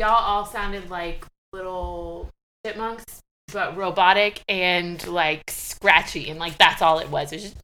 [0.00, 2.30] y'all all sounded like little
[2.64, 3.04] chipmunks,
[3.52, 7.32] but robotic and like scratchy, and like that's all it was.
[7.32, 7.56] It was just.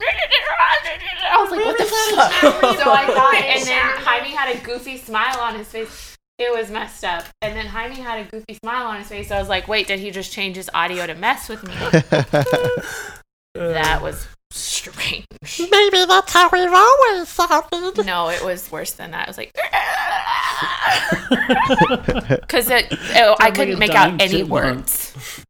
[1.29, 2.31] I was like, what the fuck?
[2.77, 6.15] so I thought, and then Jaime had a goofy smile on his face.
[6.37, 7.25] It was messed up.
[7.41, 9.31] And then Jaime had a goofy smile on his face.
[9.31, 11.73] I was like, wait, did he just change his audio to mess with me?
[13.55, 15.25] that was strange.
[15.59, 18.05] Maybe that's how we've always sounded.
[18.05, 19.27] No, it was worse than that.
[19.27, 19.53] I was like
[22.41, 24.49] because it, it- I couldn't a make out any chipmunk.
[24.51, 25.43] words.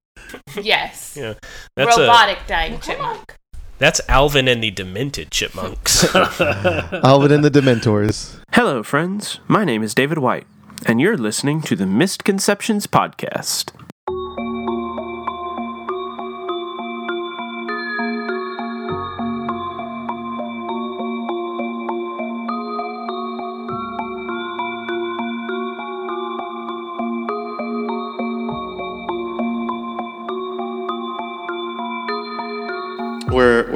[0.62, 1.34] Yes, Yeah,
[1.76, 3.36] that's a robotic dying chipmunk.
[3.78, 6.14] that's Alvin and the Demented Chipmunks.
[6.42, 8.40] Alvin and the Dementors.
[8.52, 9.40] Hello, friends.
[9.48, 10.46] My name is David White,
[10.86, 13.72] and you're listening to the Misconceptions Podcast.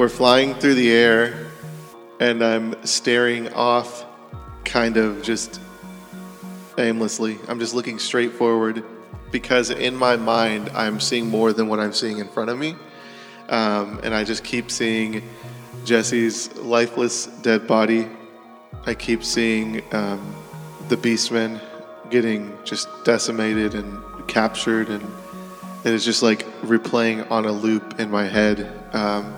[0.02, 1.46] We're flying through the air,
[2.18, 4.04] and I'm staring off,
[4.64, 5.60] kind of just
[6.76, 7.38] aimlessly.
[7.46, 8.82] I'm just looking straight forward
[9.30, 12.74] because in my mind I'm seeing more than what I'm seeing in front of me,
[13.48, 15.22] um, and I just keep seeing
[15.84, 18.08] Jesse's lifeless dead body.
[18.86, 20.34] I keep seeing um,
[20.88, 21.60] the Beastmen
[22.10, 25.08] getting just decimated and captured and
[25.84, 28.68] it is just like replaying on a loop in my head.
[28.92, 29.36] Um,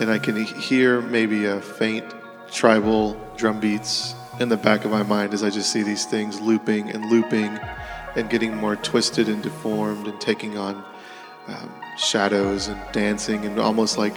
[0.00, 2.04] and I can hear maybe a faint
[2.50, 6.40] tribal drum beats in the back of my mind as I just see these things
[6.40, 7.58] looping and looping
[8.16, 10.84] and getting more twisted and deformed and taking on
[11.48, 14.14] um, shadows and dancing and almost like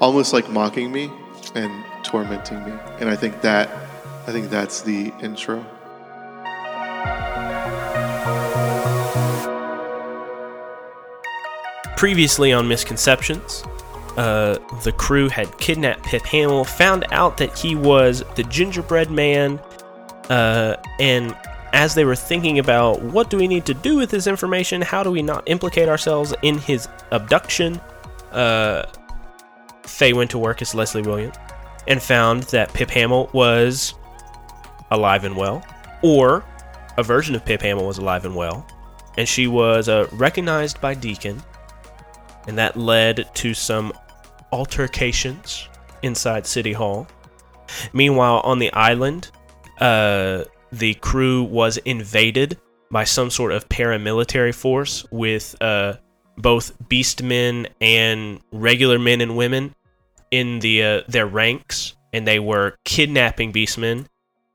[0.00, 1.10] almost like mocking me
[1.54, 2.72] and tormenting me.
[3.00, 3.68] And I think that
[4.26, 5.64] I think that's the intro.
[11.96, 13.64] Previously on Misconceptions,
[14.16, 19.60] uh, the crew had kidnapped Pip Hamill, found out that he was the gingerbread man,
[20.30, 21.36] uh, and
[21.72, 25.02] as they were thinking about what do we need to do with this information, how
[25.02, 27.80] do we not implicate ourselves in his abduction,
[28.30, 28.84] uh,
[29.82, 31.36] Faye went to work as Leslie Williams
[31.88, 33.94] and found that Pip Hamill was
[34.90, 35.64] alive and well,
[36.02, 36.44] or
[36.96, 38.66] a version of Pip Hamill was alive and well,
[39.16, 41.42] and she was uh, recognized by Deacon,
[42.46, 43.92] and that led to some
[44.54, 45.68] altercations
[46.02, 47.08] inside City Hall.
[47.92, 49.30] Meanwhile, on the island,
[49.80, 52.58] uh, the crew was invaded
[52.90, 55.94] by some sort of paramilitary force with uh,
[56.36, 59.74] both beastmen and regular men and women
[60.30, 64.06] in the uh, their ranks, and they were kidnapping beastmen,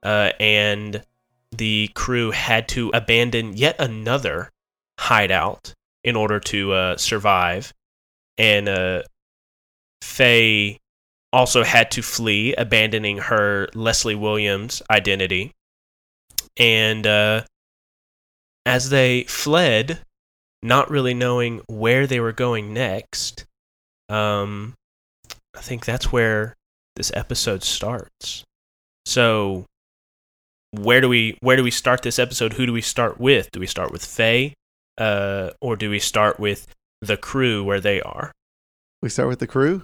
[0.03, 1.03] uh, and
[1.51, 4.49] the crew had to abandon yet another
[4.97, 5.73] hideout
[6.03, 7.73] in order to uh, survive,
[8.37, 9.01] and uh,
[10.01, 10.79] Faye
[11.31, 15.51] also had to flee, abandoning her Leslie Williams identity.
[16.57, 17.43] And uh,
[18.65, 19.99] as they fled,
[20.61, 23.45] not really knowing where they were going next,
[24.09, 24.73] um,
[25.55, 26.55] I think that's where
[26.95, 28.43] this episode starts.
[29.05, 29.65] So,
[30.71, 32.53] where do we where do we start this episode?
[32.53, 33.51] Who do we start with?
[33.51, 34.53] Do we start with Faye,
[34.97, 36.67] uh, or do we start with
[37.01, 38.31] the crew where they are?
[39.01, 39.83] We start with the crew.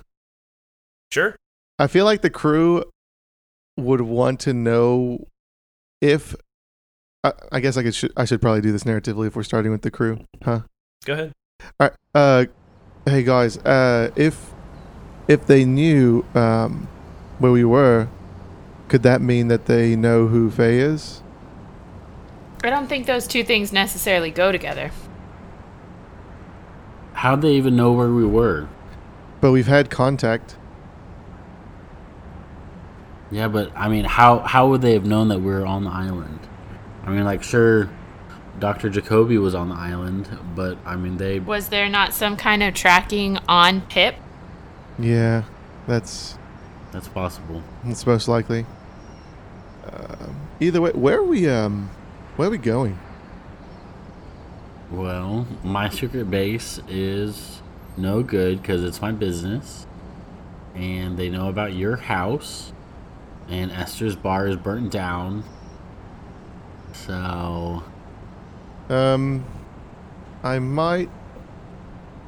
[1.11, 1.35] Sure.
[1.79, 2.83] I feel like the crew
[3.77, 5.27] would want to know
[6.01, 6.35] if.
[7.23, 7.95] I, I guess I could.
[7.95, 10.61] Sh- I should probably do this narratively if we're starting with the crew, huh?
[11.05, 11.33] Go ahead.
[11.79, 11.93] All right.
[12.13, 12.45] Uh,
[13.05, 13.57] hey guys.
[13.57, 14.53] Uh, if
[15.27, 16.87] if they knew um,
[17.39, 18.09] where we were,
[18.89, 21.21] could that mean that they know who Faye is?
[22.63, 24.91] I don't think those two things necessarily go together.
[27.13, 28.67] How'd they even know where we were?
[29.45, 30.57] But we've had contact.
[33.29, 35.91] Yeah, but I mean, how how would they have known that we were on the
[35.91, 36.39] island?
[37.05, 37.87] I mean, like, sure,
[38.57, 42.63] Doctor Jacoby was on the island, but I mean, they Was there not some kind
[42.63, 44.15] of tracking on Pip?
[44.97, 45.43] Yeah,
[45.85, 46.39] that's
[46.91, 47.61] that's possible.
[47.83, 48.65] that's most likely.
[49.93, 51.47] Um, either way, where are we?
[51.47, 51.91] Um,
[52.35, 52.97] where are we going?
[54.89, 57.61] Well, my secret base is
[57.97, 59.85] no good because it's my business,
[60.73, 62.73] and they know about your house,
[63.49, 65.43] and Esther's bar is burnt down.
[66.93, 67.83] So,
[68.89, 69.43] Um,
[70.43, 71.09] I might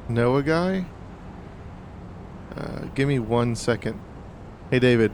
[0.08, 0.86] know a guy.
[2.56, 3.98] Uh, give me one second.
[4.70, 5.12] Hey, David,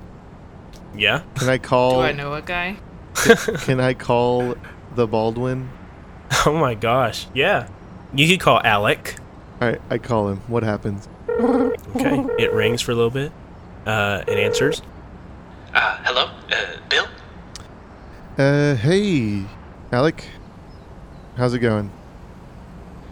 [0.96, 1.22] Yeah.
[1.34, 1.96] can I call?
[1.96, 2.76] Do I know a guy?
[3.64, 4.56] Can I call
[4.96, 5.68] the Baldwin
[6.46, 7.26] Oh my gosh.
[7.32, 7.68] Yeah.
[8.12, 9.16] You could call Alec.
[9.60, 10.38] All right, I call him.
[10.48, 11.08] What happens?
[11.28, 12.24] Okay.
[12.38, 13.32] it rings for a little bit.
[13.86, 14.82] Uh, it answers.
[15.72, 16.30] Uh, hello?
[16.50, 17.06] Uh, Bill?
[18.38, 19.44] Uh, hey,
[19.92, 20.24] Alec.
[21.36, 21.90] How's it going?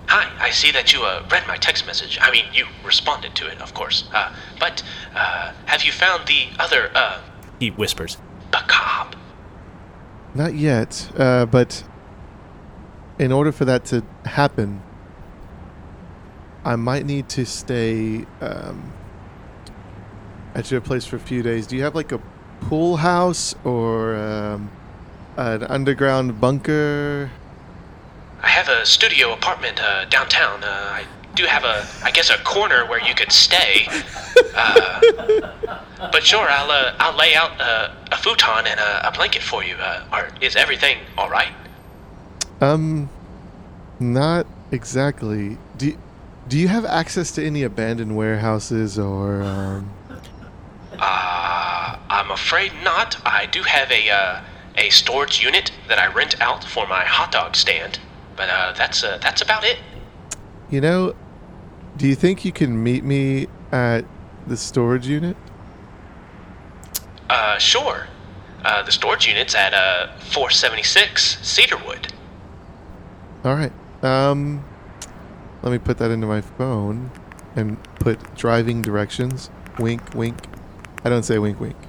[0.06, 2.18] Hi, I see that you uh, read my text message.
[2.20, 4.08] I mean, you responded to it, of course.
[4.12, 4.82] Uh, but
[5.14, 7.20] uh, have you found the other uh,
[7.58, 8.18] He whispers.
[8.52, 9.16] macabre?
[10.34, 11.84] Not yet, uh, but
[13.18, 14.82] in order for that to happen,
[16.64, 18.92] I might need to stay um,
[20.54, 21.66] at your place for a few days.
[21.66, 22.20] Do you have like a
[22.60, 24.70] pool house or um,
[25.36, 27.30] an underground bunker?
[28.42, 30.62] I have a studio apartment uh, downtown.
[30.62, 31.04] Uh, I
[31.34, 33.88] do have a, I guess, a corner where you could stay.
[34.54, 35.00] Uh,
[36.12, 39.64] but sure, I'll uh, I'll lay out uh, a futon and a, a blanket for
[39.64, 39.76] you.
[39.76, 41.52] Uh, are, is everything all right?
[42.60, 43.08] Um,
[43.98, 45.56] not exactly.
[45.78, 45.96] Do
[46.48, 49.90] do you have access to any abandoned warehouses or um?
[50.98, 53.16] Uh, I'm afraid not.
[53.26, 54.40] I do have a uh,
[54.76, 57.98] a storage unit that I rent out for my hot dog stand,
[58.36, 59.78] but uh, that's uh, that's about it.
[60.70, 61.14] You know,
[61.96, 64.04] do you think you can meet me at
[64.46, 65.36] the storage unit?
[67.28, 68.06] Uh, sure.
[68.64, 72.12] Uh, the storage unit's at uh 476 Cedarwood.
[73.44, 73.72] All right.
[74.02, 74.64] Um,
[75.62, 77.10] let me put that into my phone
[77.56, 79.50] and put driving directions.
[79.78, 80.36] Wink, wink.
[81.04, 81.76] I don't say wink, wink.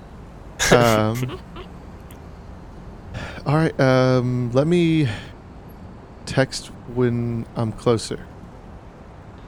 [0.72, 1.40] Um,
[3.46, 3.78] all right.
[3.80, 5.08] Um, let me
[6.26, 8.26] text when I'm closer.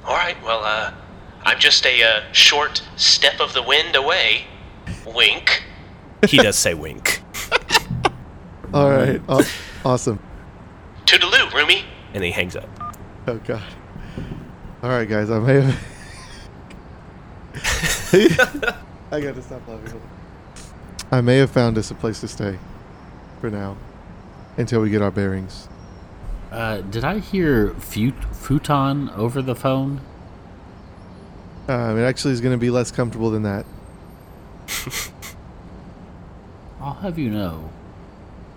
[0.04, 0.36] All right.
[0.44, 0.94] Well, uh,
[1.44, 4.45] I'm just a uh, short step of the wind away.
[5.06, 5.63] Wink.
[6.27, 7.22] He does say wink.
[8.74, 9.22] All right.
[9.30, 9.48] Aw-
[9.86, 10.19] awesome.
[11.06, 11.86] Toodaloo, Roomy.
[12.13, 12.69] And he hangs up.
[13.27, 13.63] Oh God.
[14.83, 15.30] All right, guys.
[15.30, 15.80] I may have.
[19.12, 20.01] I gotta stop laughing.
[21.12, 22.60] I may have found us a place to stay,
[23.39, 23.77] for now,
[24.57, 25.69] until we get our bearings.
[26.51, 30.01] Uh, did I hear fut- futon over the phone?
[31.68, 33.66] Um, it actually is going to be less comfortable than that.
[36.80, 37.72] I'll have you know,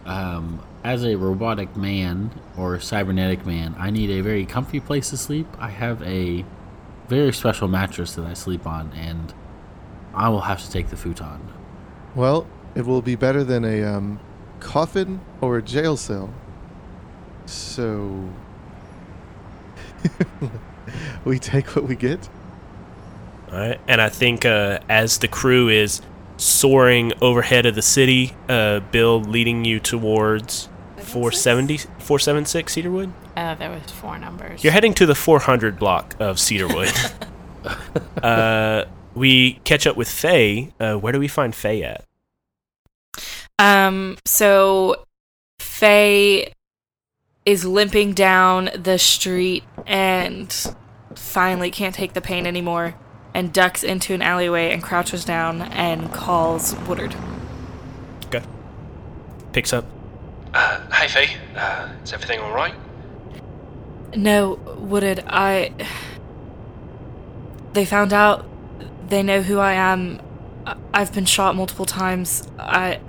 [0.05, 5.19] um, as a robotic man or cybernetic man, I need a very comfy place to
[5.19, 5.47] sleep.
[5.59, 6.47] I have a
[7.09, 9.35] very special mattress that I sleep on, and
[10.15, 11.47] I will have to take the futon.
[12.15, 14.19] Well, it will be better than a um,
[14.61, 16.33] coffin or a jail cell.
[17.45, 18.31] So
[21.27, 22.31] we take what we get.
[23.53, 23.81] All right.
[23.87, 26.01] And I think uh, as the crew is
[26.39, 30.71] soaring overhead of the city, uh, Bill leading you towards
[31.09, 33.13] 470, 476 Cedarwood.
[33.37, 34.63] Oh, there was four numbers.
[34.63, 36.93] You're heading to the 400 block of Cedarwood.
[38.23, 38.85] uh,
[39.15, 40.73] we catch up with Faye.
[40.79, 42.05] Uh, where do we find Faye at?
[43.59, 45.05] Um, so
[45.59, 46.53] Faye
[47.45, 50.75] is limping down the street and
[51.15, 52.95] finally can't take the pain anymore
[53.35, 57.15] and ducks into an alleyway and crouches down and calls Woodard.
[58.27, 58.43] Okay.
[59.53, 59.85] Picks up.
[60.55, 61.37] Uh, hi, Faye.
[61.57, 62.75] Uh, is everything all right?
[64.17, 65.73] No, Woodard, I.
[67.73, 68.47] They found out.
[69.09, 70.21] They know who I am.
[70.67, 72.49] I- I've been shot multiple times.
[72.59, 73.01] I.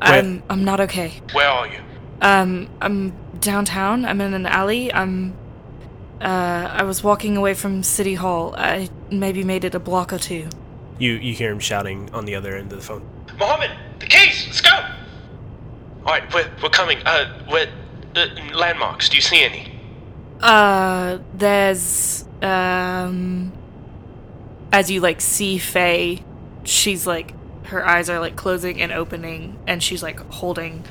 [0.00, 1.20] I'm I'm not okay.
[1.32, 1.80] Where are you?
[2.22, 4.04] Um, I'm downtown.
[4.04, 4.92] I'm in an alley.
[4.92, 5.36] I'm.
[6.20, 8.54] Uh, I was walking away from City Hall.
[8.56, 10.48] I maybe made it a block or two.
[10.98, 13.02] You you hear him shouting on the other end of the phone.
[13.38, 13.70] Mohammed,
[14.00, 14.46] the keys.
[14.46, 14.70] Let's go.
[16.04, 16.98] All right, we're we're coming.
[17.04, 17.68] Uh, what
[18.16, 19.08] uh, landmarks?
[19.08, 19.80] Do you see any?
[20.40, 23.52] Uh, there's um.
[24.70, 26.22] As you like see Faye,
[26.64, 27.34] she's like
[27.66, 30.84] her eyes are like closing and opening, and she's like holding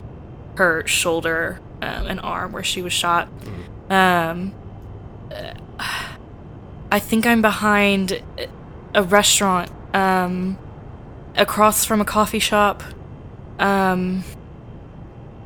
[0.56, 3.28] her shoulder um, and arm where she was shot.
[3.90, 4.54] Um,
[5.32, 5.54] uh,
[6.92, 8.22] I think I'm behind
[8.94, 10.58] a restaurant, um,
[11.36, 12.84] across from a coffee shop.
[13.60, 14.24] Um,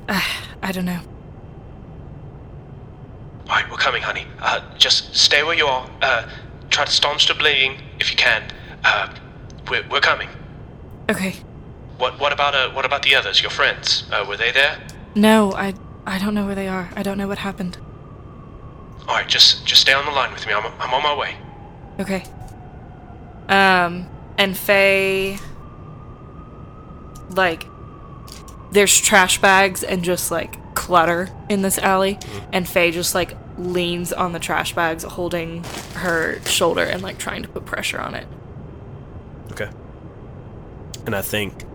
[0.10, 1.00] I don't know.
[3.48, 4.26] All right, we're coming, honey.
[4.40, 5.90] Uh, just stay where you are.
[6.02, 6.30] Uh,
[6.70, 8.44] try to staunch the bleeding if you can.
[8.84, 9.14] Uh,
[9.70, 10.30] we're we're coming.
[11.10, 11.36] Okay.
[11.98, 13.42] What what about uh what about the others?
[13.42, 14.06] Your friends?
[14.12, 14.78] Uh, were they there?
[15.16, 15.74] No, I
[16.06, 16.90] I don't know where they are.
[16.96, 17.78] I don't know what happened.
[19.08, 20.54] All right, just just stay on the line with me.
[20.54, 21.36] I'm I'm on my way.
[22.00, 22.24] Okay.
[23.50, 25.38] Um, and Faye,
[27.32, 27.66] like,
[28.72, 32.18] there's trash bags and just like clutter in this alley,
[32.52, 35.64] and Faye just like leans on the trash bags, holding
[35.96, 38.28] her shoulder and like trying to put pressure on it.
[39.52, 39.70] Okay.
[41.06, 41.66] And I think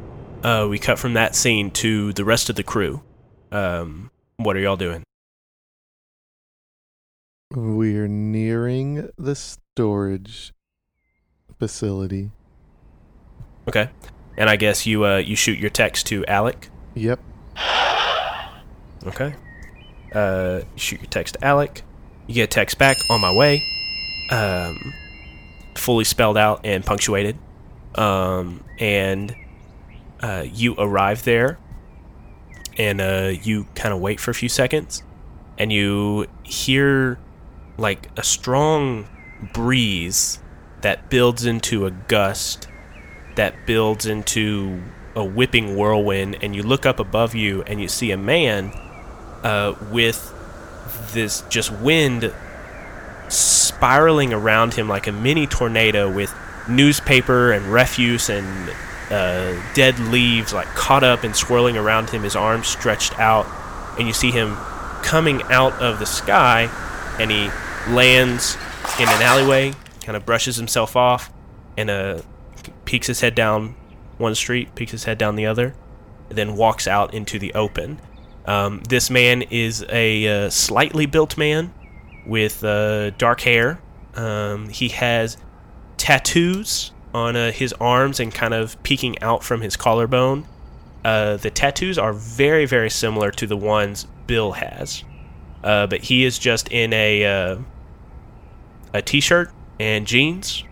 [0.42, 3.02] uh, we cut from that scene to the rest of the crew.
[3.52, 5.02] Um, what are y'all doing?
[7.50, 10.52] We're nearing the storage
[11.58, 12.30] facility.
[13.68, 13.90] Okay.
[14.36, 16.68] And I guess you uh, you shoot your text to Alec.
[16.96, 17.20] Yep.
[19.06, 19.34] Okay.
[20.12, 21.82] Uh, shoot your text to Alec.
[22.26, 23.62] You get a text back on my way.
[24.30, 24.94] Um,
[25.74, 27.38] fully spelled out and punctuated.
[27.94, 29.36] Um, and
[30.20, 31.58] uh, you arrive there,
[32.76, 35.02] and uh, you kind of wait for a few seconds,
[35.58, 37.18] and you hear
[37.78, 39.06] like a strong
[39.52, 40.40] breeze
[40.80, 42.68] that builds into a gust,
[43.36, 44.82] that builds into
[45.16, 48.70] a whipping whirlwind, and you look up above you and you see a man
[49.42, 50.32] uh, with
[51.12, 52.32] this just wind
[53.28, 56.32] spiraling around him like a mini tornado with
[56.68, 58.70] newspaper and refuse and
[59.10, 63.46] uh, dead leaves like caught up and swirling around him, his arms stretched out,
[63.98, 64.54] and you see him
[65.02, 66.68] coming out of the sky,
[67.18, 67.48] and he
[67.88, 68.56] lands
[69.00, 71.32] in an alleyway, kind of brushes himself off,
[71.76, 72.20] and uh,
[72.84, 73.74] peeks his head down
[74.18, 75.74] one street, peeks his head down the other,
[76.28, 78.00] then walks out into the open.
[78.46, 81.72] Um, this man is a uh, slightly built man
[82.26, 83.80] with uh, dark hair.
[84.14, 85.36] Um, he has
[85.96, 90.46] tattoos on uh, his arms and kind of peeking out from his collarbone.
[91.04, 95.04] Uh, the tattoos are very, very similar to the ones Bill has,
[95.62, 97.58] uh, but he is just in a uh,
[98.92, 100.64] a t-shirt and jeans,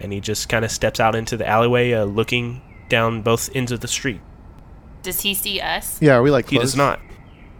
[0.00, 3.80] and he just kind of steps out into the alleyway, looking down both ends of
[3.80, 4.20] the street.
[5.02, 6.00] Does he see us?
[6.00, 7.00] Yeah, are we like He does not.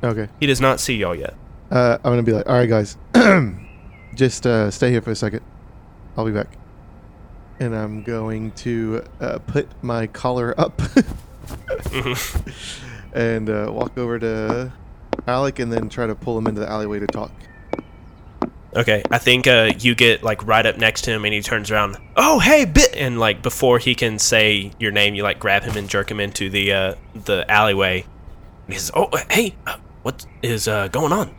[0.02, 0.28] Okay.
[0.40, 1.34] He does not see y'all yet.
[1.70, 2.96] Uh, I'm gonna be like, all right, guys,
[4.14, 5.40] just uh, stay here for a second.
[6.16, 6.48] I'll be back.
[7.60, 10.80] And I'm going to uh, put my collar up
[13.14, 14.72] and uh, walk over to
[15.26, 17.32] Alec, and then try to pull him into the alleyway to talk.
[18.76, 21.70] Okay, I think uh, you get like right up next to him, and he turns
[21.70, 21.96] around.
[22.16, 22.94] Oh, hey, bit!
[22.96, 26.18] And like before he can say your name, you like grab him and jerk him
[26.18, 28.04] into the uh, the alleyway.
[28.66, 31.32] And he says, "Oh, uh, hey, uh, what is uh, going on?"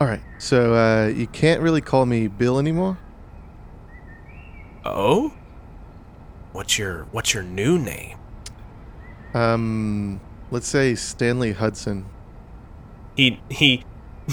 [0.00, 2.98] All right, so uh, you can't really call me Bill anymore.
[4.82, 5.34] Oh,
[6.52, 8.16] what's your what's your new name?
[9.34, 10.20] Um,
[10.50, 12.06] let's say Stanley Hudson.
[13.16, 13.84] He he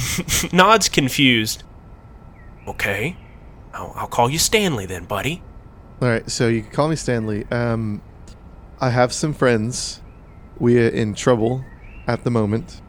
[0.54, 1.64] nods confused.
[2.68, 3.16] Okay,
[3.74, 5.42] I'll, I'll call you Stanley then, buddy.
[6.02, 7.46] All right, so you can call me Stanley.
[7.50, 8.02] Um,
[8.80, 10.02] I have some friends.
[10.60, 11.64] We're in trouble
[12.08, 12.82] at the moment.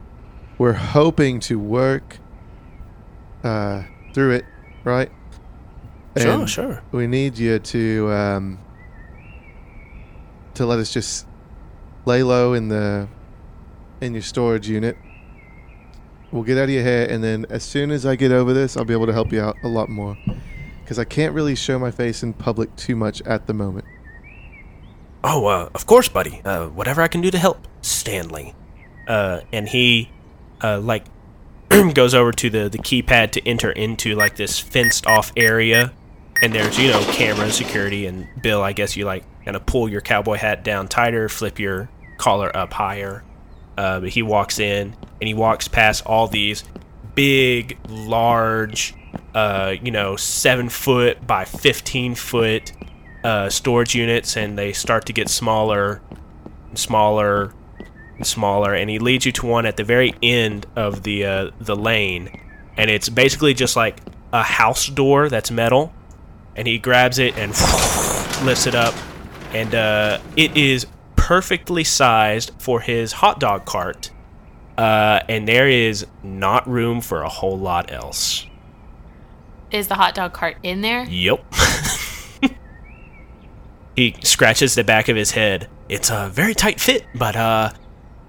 [0.58, 2.18] We're hoping to work
[3.44, 4.44] uh, through it,
[4.84, 5.10] right?
[6.16, 6.82] Sure, And sure.
[6.90, 8.58] We need you to um,
[10.54, 11.26] to let us just
[12.04, 13.08] lay low in the
[14.00, 14.96] in your storage unit.
[16.30, 18.76] We'll get out of your hair, and then as soon as I get over this,
[18.76, 20.16] I'll be able to help you out a lot more.
[20.82, 23.86] Because I can't really show my face in public too much at the moment.
[25.24, 26.40] Oh, uh, of course, buddy.
[26.44, 28.54] Uh, whatever I can do to help, Stanley.
[29.06, 30.10] Uh, and he,
[30.62, 31.04] uh, like,
[31.94, 35.92] goes over to the, the keypad to enter into, like, this fenced off area.
[36.42, 38.06] And there's, you know, camera security.
[38.06, 41.58] And Bill, I guess you, like, kind of pull your cowboy hat down tighter, flip
[41.58, 43.24] your collar up higher.
[44.00, 46.64] But he walks in and he walks past all these
[47.14, 48.94] big, large,
[49.34, 52.72] uh, you know, seven foot by 15 foot
[53.24, 56.00] uh, storage units, and they start to get smaller,
[56.68, 57.52] and smaller,
[58.16, 58.74] and smaller.
[58.74, 62.40] And he leads you to one at the very end of the uh, the lane,
[62.76, 64.00] and it's basically just like
[64.32, 65.92] a house door that's metal.
[66.54, 67.50] And he grabs it and
[68.44, 68.94] lifts it up,
[69.52, 70.86] and uh, it is
[71.28, 74.10] perfectly sized for his hot dog cart.
[74.78, 78.46] Uh, and there is not room for a whole lot else.
[79.70, 81.04] Is the hot dog cart in there?
[81.04, 81.44] Yep.
[83.96, 85.68] he scratches the back of his head.
[85.90, 87.72] It's a very tight fit, but uh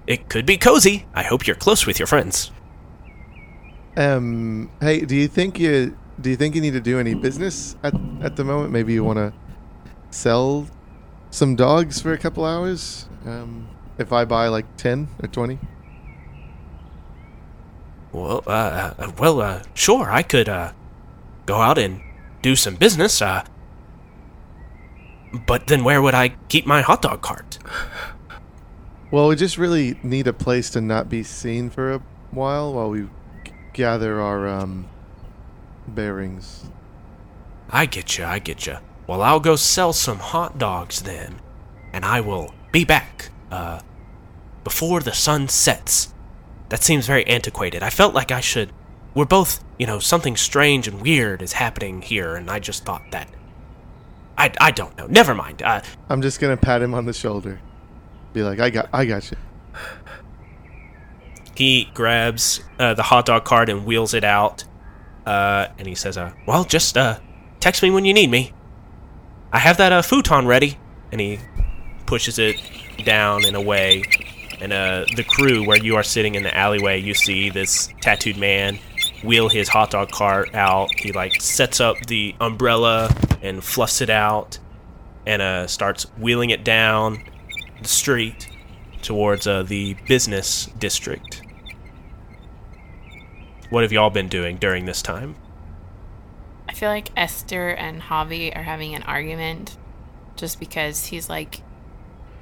[0.06, 1.06] it could be cozy.
[1.14, 2.50] I hope you're close with your friends.
[3.96, 7.76] Um, hey, do you think you do you think you need to do any business
[7.82, 8.72] at at the moment?
[8.72, 9.32] Maybe you want to
[10.10, 10.66] sell
[11.30, 13.06] some dogs for a couple hours.
[13.24, 13.68] Um,
[13.98, 15.58] if I buy like ten or twenty.
[18.12, 20.72] Well, uh, uh well, uh sure, I could uh
[21.46, 22.00] go out and
[22.42, 23.44] do some business, uh
[25.46, 27.58] but then where would I keep my hot dog cart?
[29.12, 32.90] Well, we just really need a place to not be seen for a while while
[32.90, 33.08] we
[33.44, 34.88] g- gather our um,
[35.88, 36.70] bearings.
[37.68, 38.76] I get you, I get you.
[39.10, 41.40] Well, I'll go sell some hot dogs then,
[41.92, 43.80] and I will be back, uh,
[44.62, 46.14] before the sun sets.
[46.68, 47.82] That seems very antiquated.
[47.82, 48.70] I felt like I should.
[49.12, 53.02] We're both, you know, something strange and weird is happening here, and I just thought
[53.10, 53.28] that.
[54.38, 55.08] I, I don't know.
[55.08, 55.60] Never mind.
[55.60, 57.60] Uh, I'm just gonna pat him on the shoulder,
[58.32, 59.36] be like, "I got, I got you."
[61.56, 64.62] he grabs uh, the hot dog cart and wheels it out,
[65.26, 67.18] uh, and he says, uh, "Well, just uh,
[67.58, 68.52] text me when you need me.
[69.52, 70.78] I have that uh, futon ready."
[71.12, 71.38] And he
[72.06, 72.56] pushes it
[73.04, 74.04] down and away.
[74.60, 78.36] And uh, the crew, where you are sitting in the alleyway, you see this tattooed
[78.36, 78.78] man
[79.22, 80.90] wheel his hot dog cart out.
[80.96, 84.58] He like sets up the umbrella and fluffs it out,
[85.26, 87.24] and uh, starts wheeling it down
[87.80, 88.48] the street
[89.02, 91.42] towards uh, the business district.
[93.70, 95.36] What have y'all been doing during this time?
[96.80, 99.76] I feel like Esther and Javi are having an argument
[100.36, 101.60] just because he's like,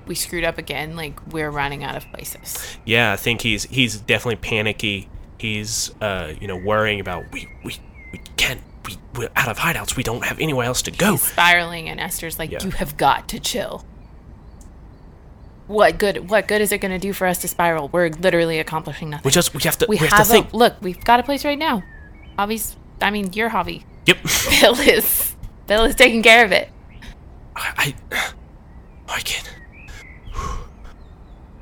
[0.06, 0.94] we screwed up again.
[0.94, 2.76] Like, we're running out of places.
[2.84, 5.08] Yeah, I think he's he's definitely panicky.
[5.38, 7.78] He's uh, you know worrying about we we
[8.12, 9.96] we can't we we're out of hideouts.
[9.96, 11.12] We don't have anywhere else to go.
[11.12, 12.62] He's spiraling, and Esther's like, Yeah.
[12.62, 13.84] you have got to chill.
[15.66, 16.30] What good?
[16.30, 17.88] What good is it going to do for us to spiral?
[17.88, 19.24] We're literally accomplishing nothing.
[19.24, 20.52] We just we have to we, we have, have to think.
[20.52, 20.76] a look.
[20.80, 21.82] We've got a place right now.
[22.38, 22.76] Javi's.
[23.02, 23.82] I mean, you're Javi.
[24.08, 24.18] Yep.
[24.60, 25.36] Bill is.
[25.66, 26.70] Bill is taking care of it.
[27.54, 28.32] I I,
[29.08, 29.54] I can't.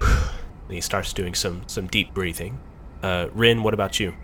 [0.01, 2.61] And he starts doing some some deep breathing.
[3.03, 4.15] Uh, Rin, what about you?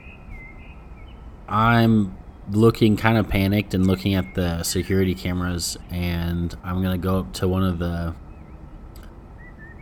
[1.49, 2.17] I'm
[2.51, 7.33] looking kind of panicked and looking at the security cameras, and I'm gonna go up
[7.35, 8.15] to one of the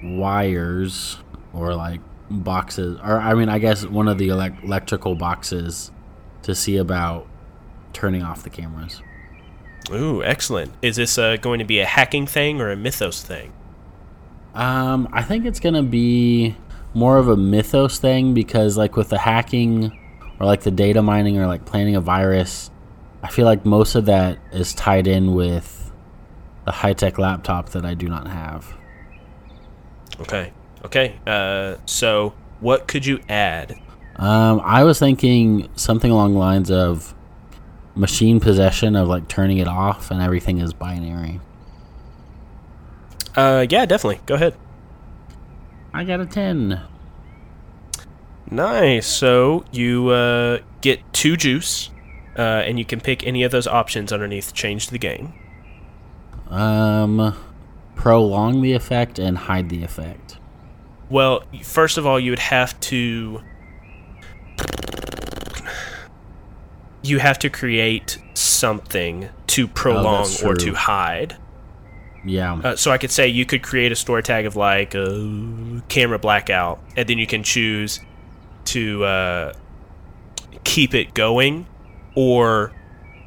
[0.02, 1.18] wires
[1.52, 5.90] or like boxes, or I mean, I guess one of the elec- electrical boxes
[6.42, 7.26] to see about
[7.92, 9.02] turning off the cameras.
[9.90, 10.72] Ooh, excellent.
[10.82, 13.52] Is this uh, going to be a hacking thing or a mythos thing?
[14.54, 16.56] Um, I think it's gonna be
[16.92, 19.96] more of a mythos thing because, like, with the hacking
[20.40, 22.70] or like the data mining or like planning a virus,
[23.22, 25.92] I feel like most of that is tied in with
[26.64, 28.74] the high tech laptop that I do not have.
[30.20, 30.52] Okay.
[30.84, 31.18] Okay.
[31.26, 33.78] Uh, so what could you add?
[34.16, 37.14] Um, I was thinking something along the lines of
[37.94, 41.40] machine possession of like turning it off and everything is binary.
[43.36, 44.20] Uh, yeah, definitely.
[44.26, 44.54] Go ahead.
[45.92, 46.80] I got a 10.
[48.50, 49.06] Nice.
[49.06, 51.90] So you uh, get two juice,
[52.36, 55.32] uh, and you can pick any of those options underneath change the game.
[56.48, 57.36] Um,
[57.94, 60.38] prolong the effect and hide the effect.
[61.08, 63.42] Well, first of all, you would have to.
[67.02, 71.36] You have to create something to prolong that's or to hide.
[72.24, 72.54] Yeah.
[72.62, 76.18] Uh, so I could say you could create a story tag of like uh, camera
[76.18, 78.00] blackout, and then you can choose
[78.66, 79.52] to uh,
[80.64, 81.66] keep it going
[82.14, 82.72] or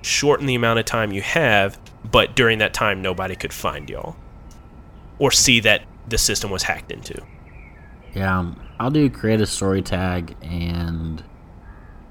[0.01, 4.15] shorten the amount of time you have, but during that time nobody could find y'all
[5.19, 7.21] or see that the system was hacked into.
[8.13, 11.23] Yeah, I'll do create a story tag and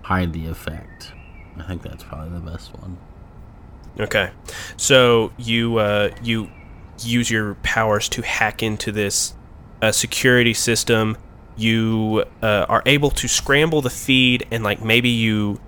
[0.03, 1.13] hide the effect.
[1.59, 2.99] I think that's probably the best one.
[4.01, 4.31] Okay,
[4.77, 6.51] so you uh, you
[7.05, 9.35] use your powers to hack into this
[9.83, 11.19] uh, security system.
[11.57, 15.61] You uh, are able to scramble the feed, and like maybe you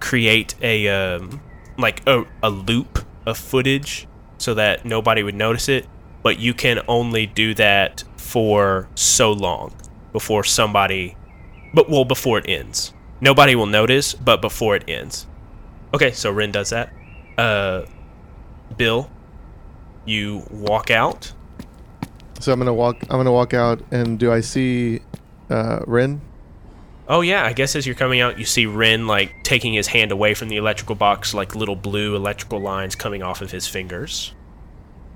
[0.00, 1.40] create a um,
[1.78, 4.06] like a, a loop of footage
[4.38, 5.86] so that nobody would notice it.
[6.22, 9.74] But you can only do that for so long
[10.12, 11.16] before somebody,
[11.72, 12.92] but well, before it ends.
[13.22, 15.28] Nobody will notice, but before it ends.
[15.94, 16.92] Okay, so Rin does that.
[17.38, 17.82] Uh,
[18.76, 19.08] Bill,
[20.04, 21.32] you walk out.
[22.40, 23.00] So I'm gonna walk.
[23.02, 25.02] I'm gonna walk out, and do I see
[25.48, 26.20] uh, Rin?
[27.06, 30.10] Oh yeah, I guess as you're coming out, you see Rin like taking his hand
[30.10, 34.34] away from the electrical box, like little blue electrical lines coming off of his fingers.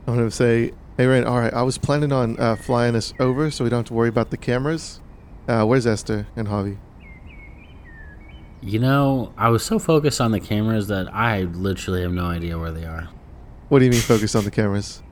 [0.06, 1.24] I'm gonna say, "Hey, Rin.
[1.24, 3.94] All right, I was planning on uh, flying us over, so we don't have to
[3.94, 5.00] worry about the cameras.
[5.48, 6.78] Uh, where's Esther and Javi?
[8.62, 12.58] You know, I was so focused on the cameras that I literally have no idea
[12.58, 13.08] where they are.
[13.68, 15.02] What do you mean focused on the cameras?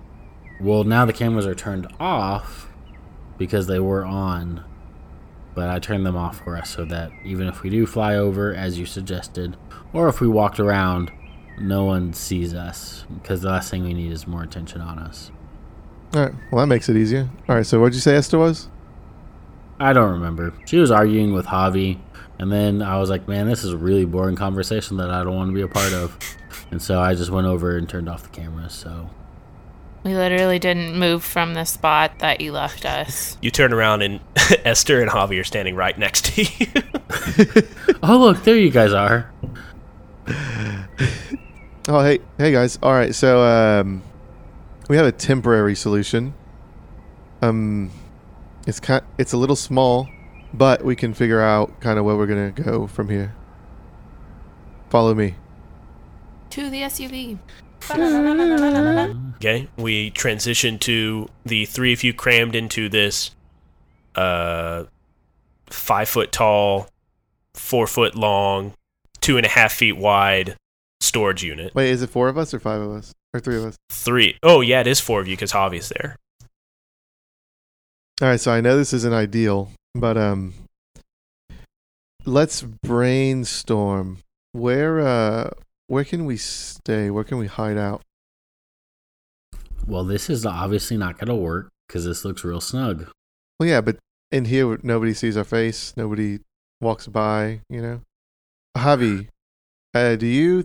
[0.60, 2.68] Well, now the cameras are turned off
[3.38, 4.64] because they were on,
[5.54, 8.54] but I turned them off for us so that even if we do fly over,
[8.54, 9.56] as you suggested,
[9.92, 11.12] or if we walked around,
[11.58, 15.30] no one sees us because the last thing we need is more attention on us.
[16.14, 16.34] All right.
[16.50, 17.28] Well, that makes it easier.
[17.48, 17.66] All right.
[17.66, 18.68] So what'd you say Esther was?
[19.80, 20.54] I don't remember.
[20.66, 21.98] She was arguing with Javi
[22.38, 25.36] And then I was like, man, this is a really boring conversation that I don't
[25.36, 26.18] want to be a part of.
[26.70, 28.68] And so I just went over and turned off the camera.
[28.68, 29.08] So
[30.02, 33.36] We literally didn't move from the spot that you left us.
[33.40, 34.18] You turn around and
[34.64, 36.66] Esther and Javi are standing right next to you.
[38.02, 39.30] Oh, look, there you guys are.
[41.86, 42.78] Oh, hey, hey guys.
[42.82, 44.02] All right, so um,
[44.88, 46.34] we have a temporary solution.
[47.42, 47.90] Um,
[48.66, 50.08] it's kind, it's a little small,
[50.56, 53.34] but we can figure out kind of where we're gonna go from here.
[54.88, 55.34] Follow me.
[56.50, 57.38] To the SUV.
[59.36, 63.32] Okay, we transition to the three of you crammed into this
[64.14, 64.84] uh
[65.66, 66.88] five foot tall,
[67.54, 68.72] four foot long,
[69.20, 70.56] two and a half feet wide
[71.00, 71.74] storage unit.
[71.74, 73.76] Wait, is it four of us or five of us or three of us?
[73.90, 74.38] Three.
[74.42, 76.16] Oh yeah, it is four of you because Javi's there.
[78.22, 80.54] All right, so I know this isn't ideal, but um,
[82.24, 84.18] let's brainstorm.
[84.52, 85.50] Where uh,
[85.86, 87.10] where can we stay?
[87.10, 88.02] Where can we hide out?
[89.86, 93.10] Well, this is obviously not going to work because this looks real snug.
[93.58, 93.98] Well, yeah, but
[94.30, 95.94] in here nobody sees our face.
[95.96, 96.40] Nobody
[96.80, 97.60] walks by.
[97.68, 98.00] You know,
[98.76, 99.28] Javi,
[99.94, 100.64] uh, do you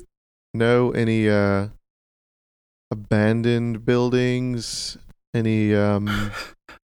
[0.53, 1.67] know any uh
[2.91, 4.97] abandoned buildings?
[5.33, 6.31] Any um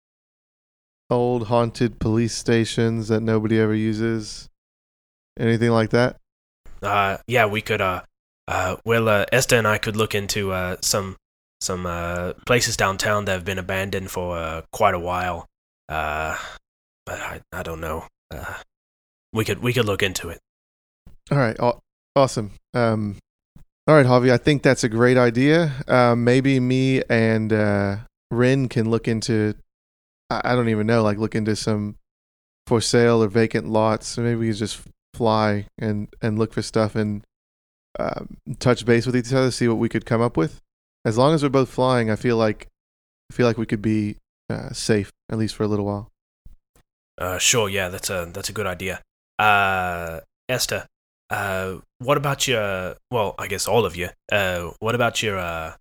[1.10, 4.48] old haunted police stations that nobody ever uses?
[5.38, 6.16] Anything like that?
[6.82, 7.80] Uh, yeah, we could.
[7.80, 8.02] Uh,
[8.46, 11.16] uh, well, uh, Esther and I could look into uh some
[11.60, 15.46] some uh places downtown that have been abandoned for uh, quite a while.
[15.88, 16.36] Uh,
[17.06, 18.06] but I I don't know.
[18.30, 18.54] Uh,
[19.32, 20.40] we could we could look into it.
[21.30, 21.80] All right, aw-
[22.14, 22.52] awesome.
[22.74, 23.16] Um,
[23.86, 25.72] all right, Javi, I think that's a great idea.
[25.88, 27.96] Uh, maybe me and uh,
[28.30, 29.54] Rin can look into.
[30.30, 31.96] I, I don't even know, like look into some
[32.66, 34.16] for sale or vacant lots.
[34.18, 34.80] Maybe we could just
[35.14, 37.24] fly and and look for stuff and
[37.98, 40.60] um, touch base with each other, see what we could come up with.
[41.04, 42.68] As long as we're both flying, I feel like
[43.30, 44.16] I feel like we could be
[44.50, 46.10] uh, safe at least for a little while.
[47.18, 49.00] Uh, sure, yeah, that's a that's a good idea.
[49.38, 50.86] Uh, Esther,
[51.30, 52.96] uh, what about your?
[53.10, 54.08] Well, I guess all of you.
[54.30, 55.74] Uh, what about your uh,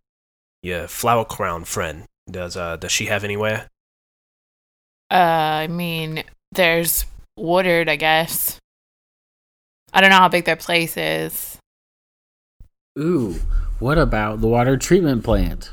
[0.62, 2.06] your flower crown friend?
[2.30, 3.70] Does uh does she have anywhere?
[5.14, 7.06] Uh, I mean, there's
[7.38, 8.58] Woodard, I guess.
[9.94, 11.60] I don't know how big their place is.
[12.98, 13.36] Ooh,
[13.78, 15.72] what about the water treatment plant?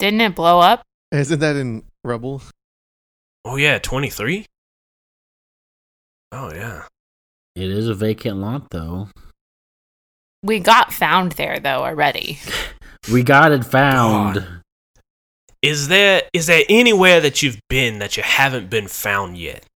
[0.00, 0.82] Didn't it blow up?
[1.12, 2.42] Isn't that in rubble?
[3.44, 4.46] Oh yeah, twenty three.
[6.32, 6.86] Oh yeah.
[7.54, 9.08] It is a vacant lot, though.
[10.42, 12.40] We got found there though already.
[13.10, 14.34] We got it found.
[14.34, 14.59] God.
[15.62, 19.66] Is there is there anywhere that you've been that you haven't been found yet?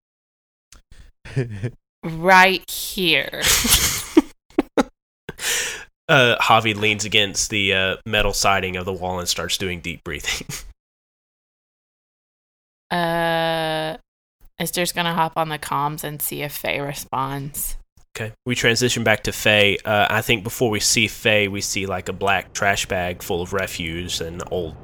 [2.05, 3.42] right here.
[6.07, 10.05] Uh, Javi leans against the uh, metal siding of the wall and starts doing deep
[10.05, 10.47] breathing.
[12.90, 13.97] Uh,
[14.61, 17.77] Esther's gonna hop on the comms and see if Faye responds.
[18.16, 18.33] Okay.
[18.47, 19.79] We transition back to Faye.
[19.85, 23.42] Uh, I think before we see Faye, we see like a black trash bag full
[23.42, 24.77] of refuse and old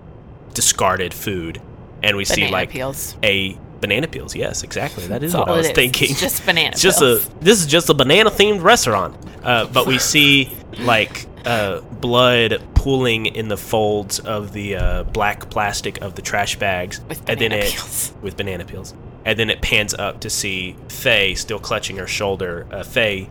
[0.54, 1.60] discarded food.
[2.02, 3.16] And we see Banana like peels.
[3.22, 4.34] a banana peels.
[4.34, 5.06] Yes, exactly.
[5.06, 5.72] That is That's what I was is.
[5.72, 6.10] thinking.
[6.10, 9.16] It's just banana It's just a this is just a banana themed restaurant.
[9.42, 15.50] Uh, but we see like uh, blood pooling in the folds of the uh, black
[15.50, 18.12] plastic of the trash bags, With and then banana it peels.
[18.22, 18.94] with banana peels.
[19.26, 22.66] And then it pans up to see Faye still clutching her shoulder.
[22.72, 23.28] Uh, Faye,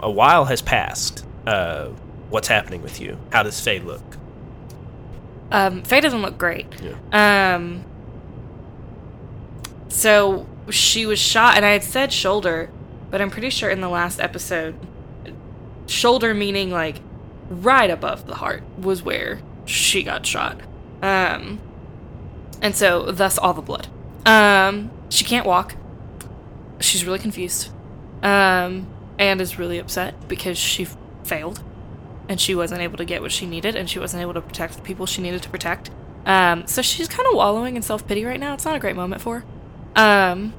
[0.00, 1.24] a while has passed.
[1.46, 1.86] Uh,
[2.28, 3.18] what's happening with you?
[3.32, 4.02] How does Faye look?
[5.50, 6.66] Um, Faye doesn't look great.
[6.82, 7.54] Yeah.
[7.56, 7.84] Um,
[9.88, 12.70] so she was shot, and I had said shoulder,
[13.10, 14.76] but I'm pretty sure in the last episode,
[15.86, 17.00] shoulder meaning like
[17.48, 20.60] right above the heart was where she got shot.
[21.02, 21.60] Um,
[22.62, 23.88] and so thus all the blood.
[24.26, 25.74] Um, she can't walk.
[26.78, 27.70] She's really confused.
[28.22, 28.86] Um,
[29.18, 31.62] and is really upset because she f- failed
[32.30, 34.76] and she wasn't able to get what she needed and she wasn't able to protect
[34.76, 35.90] the people she needed to protect.
[36.24, 38.54] Um, so she's kind of wallowing in self pity right now.
[38.54, 39.44] It's not a great moment for her.
[40.00, 40.54] Um,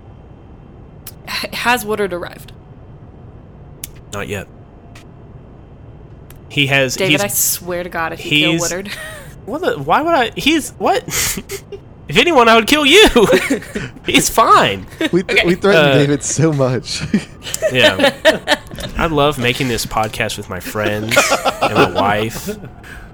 [1.27, 2.51] has Woodard arrived?
[4.12, 4.49] Not yet.
[6.49, 6.97] He has.
[6.97, 8.89] David, he's, I swear to God, if you kill Woodard,
[9.45, 10.31] What the, why would I?
[10.31, 11.03] He's what?
[12.07, 13.07] if anyone, I would kill you.
[14.05, 14.85] he's fine.
[15.11, 17.01] We, we threatened Uh, David so much.
[17.71, 18.59] Yeah.
[18.97, 21.15] I love making this podcast with my friends
[21.61, 22.49] and my wife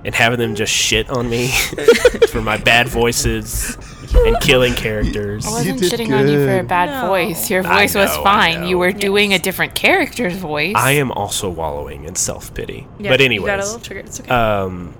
[0.03, 1.47] and having them just shit on me
[2.29, 3.77] for my bad voices
[4.15, 5.45] and killing characters.
[5.45, 7.07] I wasn't did shitting on you for a bad No.
[7.07, 7.49] voice.
[7.51, 8.63] Your voice was know, I fine.
[8.63, 8.77] You know.
[8.79, 10.73] were doing a different character's voice.
[10.75, 12.87] I am also wallowing in self pity.
[12.99, 14.05] Yeah, but you got a little triggered.
[14.07, 14.29] It's okay.
[14.29, 14.93] um,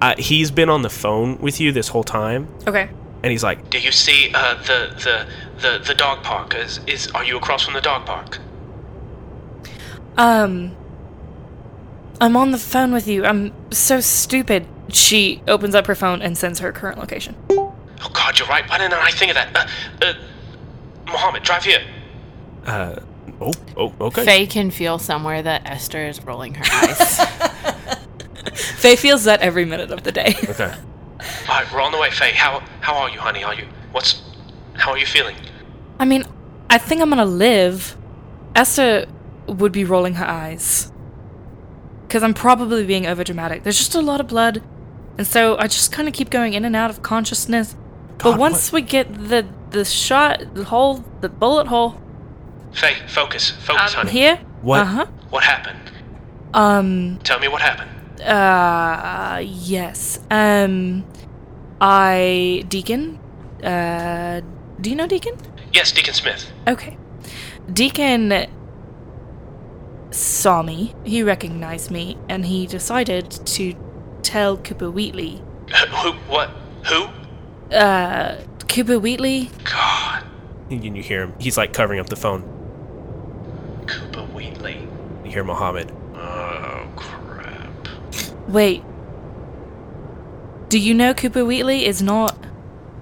[0.00, 2.88] uh, he's been on the phone with you this whole time, okay.
[3.22, 5.26] and he's like, Do you see uh, the, the
[5.60, 6.54] the the dog park?
[6.54, 8.38] Is is are you across from the dog park?
[10.16, 10.76] Um,
[12.20, 13.24] I'm on the phone with you.
[13.24, 14.66] I'm so stupid.
[14.88, 17.36] She opens up her phone and sends her current location.
[17.50, 17.74] Oh
[18.12, 18.68] God, you're right.
[18.68, 19.56] Why didn't I think of that?
[20.02, 20.14] Uh, uh,
[21.06, 21.82] Mohammed, drive here.
[22.66, 22.96] uh,
[23.40, 27.18] "Oh, oh, okay." Faye can feel somewhere that Esther is rolling her eyes.
[28.60, 30.34] Faye feels that every minute of the day.
[30.50, 30.74] Okay.
[31.48, 32.32] All right, we're on the way, Faye.
[32.32, 33.44] How how are you, honey?
[33.44, 34.22] Are you what's
[34.74, 35.36] how are you feeling?
[35.98, 36.24] I mean,
[36.70, 37.96] I think I'm gonna live.
[38.54, 39.06] Esther
[39.46, 40.90] would be rolling her eyes.
[42.06, 43.62] Because I'm probably being overdramatic.
[43.62, 44.62] There's just a lot of blood.
[45.18, 47.76] And so I just kind of keep going in and out of consciousness.
[48.18, 52.00] but God, once we get the the shot, the hole, the bullet hole
[52.72, 54.10] Faye, focus, focus, um, honey.
[54.12, 54.36] here.
[54.62, 54.80] What?
[54.80, 55.06] Uh huh.
[55.30, 55.78] What happened?
[56.54, 57.18] Um.
[57.22, 57.90] Tell me what happened.
[58.20, 59.42] Uh.
[59.44, 60.20] Yes.
[60.30, 61.04] Um.
[61.80, 63.18] I Deacon.
[63.62, 64.40] Uh.
[64.80, 65.36] Do you know Deacon?
[65.72, 66.50] Yes, Deacon Smith.
[66.66, 66.96] Okay.
[67.72, 68.46] Deacon
[70.10, 73.74] saw me, he recognized me, and he decided to
[74.22, 75.42] tell Cooper Wheatley.
[76.02, 76.12] Who?
[76.28, 76.50] What?
[76.86, 77.08] Who?
[77.74, 79.50] Uh, Cooper Wheatley?
[79.64, 80.24] God,
[80.70, 81.34] And you hear him.
[81.38, 82.42] He's like covering up the phone.
[83.86, 84.88] Cooper Wheatley.
[85.24, 85.92] You hear Mohammed.
[86.14, 87.19] Oh crap.
[88.48, 88.82] Wait.
[90.68, 92.36] Do you know Cooper Wheatley is not.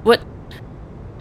[0.03, 0.21] What?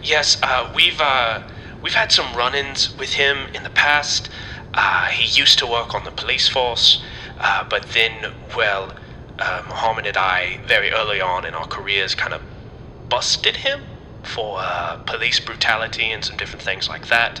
[0.02, 1.42] Yes, uh, we've uh,
[1.82, 4.30] we've had some run-ins with him in the past.
[4.74, 7.02] Uh, he used to work on the police force,
[7.38, 8.94] uh, but then, well,
[9.38, 12.42] uh, Mohammed and I, very early on in our careers, kind of
[13.08, 13.82] busted him
[14.22, 17.40] for uh, police brutality and some different things like that.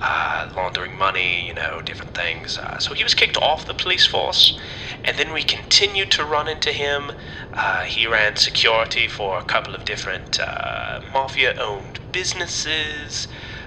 [0.00, 2.56] Uh, laundering money, you know, different things.
[2.56, 4.56] Uh, so he was kicked off the police force,
[5.02, 7.10] and then we continued to run into him.
[7.52, 13.26] Uh, he ran security for a couple of different uh, mafia-owned businesses,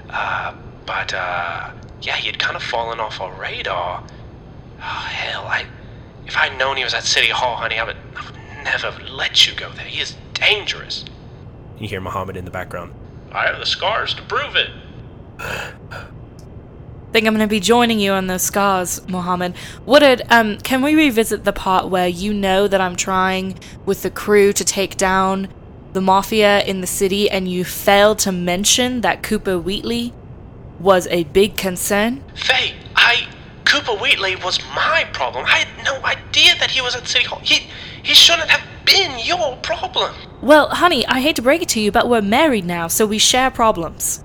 [0.10, 4.02] uh, but uh, yeah, he had kind of fallen off our radar.
[4.80, 5.66] Oh hell, I
[6.26, 9.46] if I'd known he was at City Hall, honey, I would, I would never let
[9.46, 9.84] you go there.
[9.84, 11.04] He is dangerous.
[11.78, 12.94] You hear Mohammed in the background.
[13.34, 14.70] I have the scars to prove it.
[17.12, 19.54] Think I'm gonna be joining you on those scars, Mohammed.
[19.86, 24.10] Woodard, um, can we revisit the part where you know that I'm trying with the
[24.10, 25.50] crew to take down
[25.92, 30.14] the mafia in the city and you failed to mention that Cooper Wheatley
[30.80, 32.24] was a big concern?
[32.34, 33.28] Faye, I
[33.66, 35.46] Cooper Wheatley was my problem.
[35.46, 37.40] I had no idea that he was at City Hall.
[37.44, 37.68] He
[38.04, 40.16] he shouldn't have been your problem.
[40.42, 43.18] Well, honey, I hate to break it to you, but we're married now, so we
[43.18, 44.24] share problems.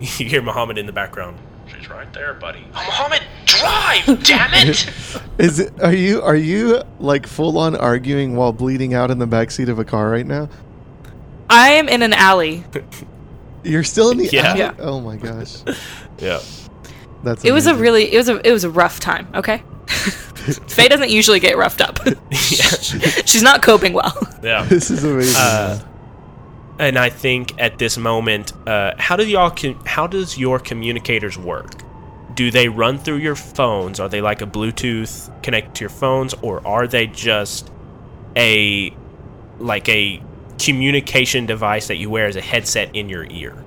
[0.00, 1.38] You hear Mohammed in the background.
[1.78, 2.64] She's right there, buddy.
[2.68, 4.24] Oh, Mohammed, drive!
[4.24, 4.90] damn it!
[5.38, 5.80] Is it?
[5.80, 6.20] Are you?
[6.22, 10.10] Are you like full on arguing while bleeding out in the backseat of a car
[10.10, 10.48] right now?
[11.48, 12.64] I am in an alley.
[13.62, 14.26] You're still in the.
[14.26, 14.48] Yeah.
[14.48, 14.58] alley?
[14.58, 14.74] Yeah.
[14.80, 15.58] Oh my gosh.
[16.18, 16.40] Yeah.
[17.22, 17.44] That's.
[17.44, 19.28] It was a really, it was a, it was a rough time.
[19.34, 19.62] Okay.
[20.68, 21.98] Faye doesn't usually get roughed up.
[22.32, 24.16] She's not coping well.
[24.42, 24.64] Yeah.
[24.64, 25.34] This is amazing.
[25.36, 25.80] Uh,
[26.78, 29.50] and I think at this moment, uh, how do y'all?
[29.50, 31.70] Com- how does your communicators work?
[32.34, 33.98] Do they run through your phones?
[33.98, 37.70] Are they like a Bluetooth connected to your phones, or are they just
[38.36, 38.94] a
[39.58, 40.22] like a
[40.58, 43.64] communication device that you wear as a headset in your ear?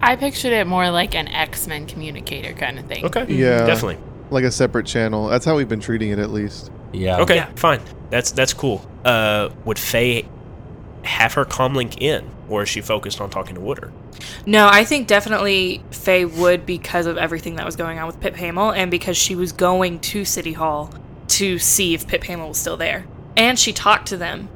[0.00, 3.04] I pictured it more like an X Men communicator kind of thing.
[3.04, 3.26] Okay.
[3.28, 3.66] Yeah.
[3.66, 3.98] Definitely.
[4.30, 5.28] like a separate channel.
[5.28, 6.70] That's how we've been treating it, at least.
[6.92, 7.20] Yeah.
[7.20, 7.36] Okay.
[7.36, 7.50] Yeah.
[7.56, 7.80] Fine.
[8.10, 8.84] That's that's cool.
[9.04, 10.26] Uh, would Faye
[11.04, 13.92] have her comlink in, or is she focused on talking to Woodard?
[14.46, 18.36] No, I think definitely Faye would because of everything that was going on with Pip
[18.36, 20.92] Hamill and because she was going to City Hall
[21.28, 23.06] to see if Pip Hamill was still there.
[23.36, 24.48] And she talked to them.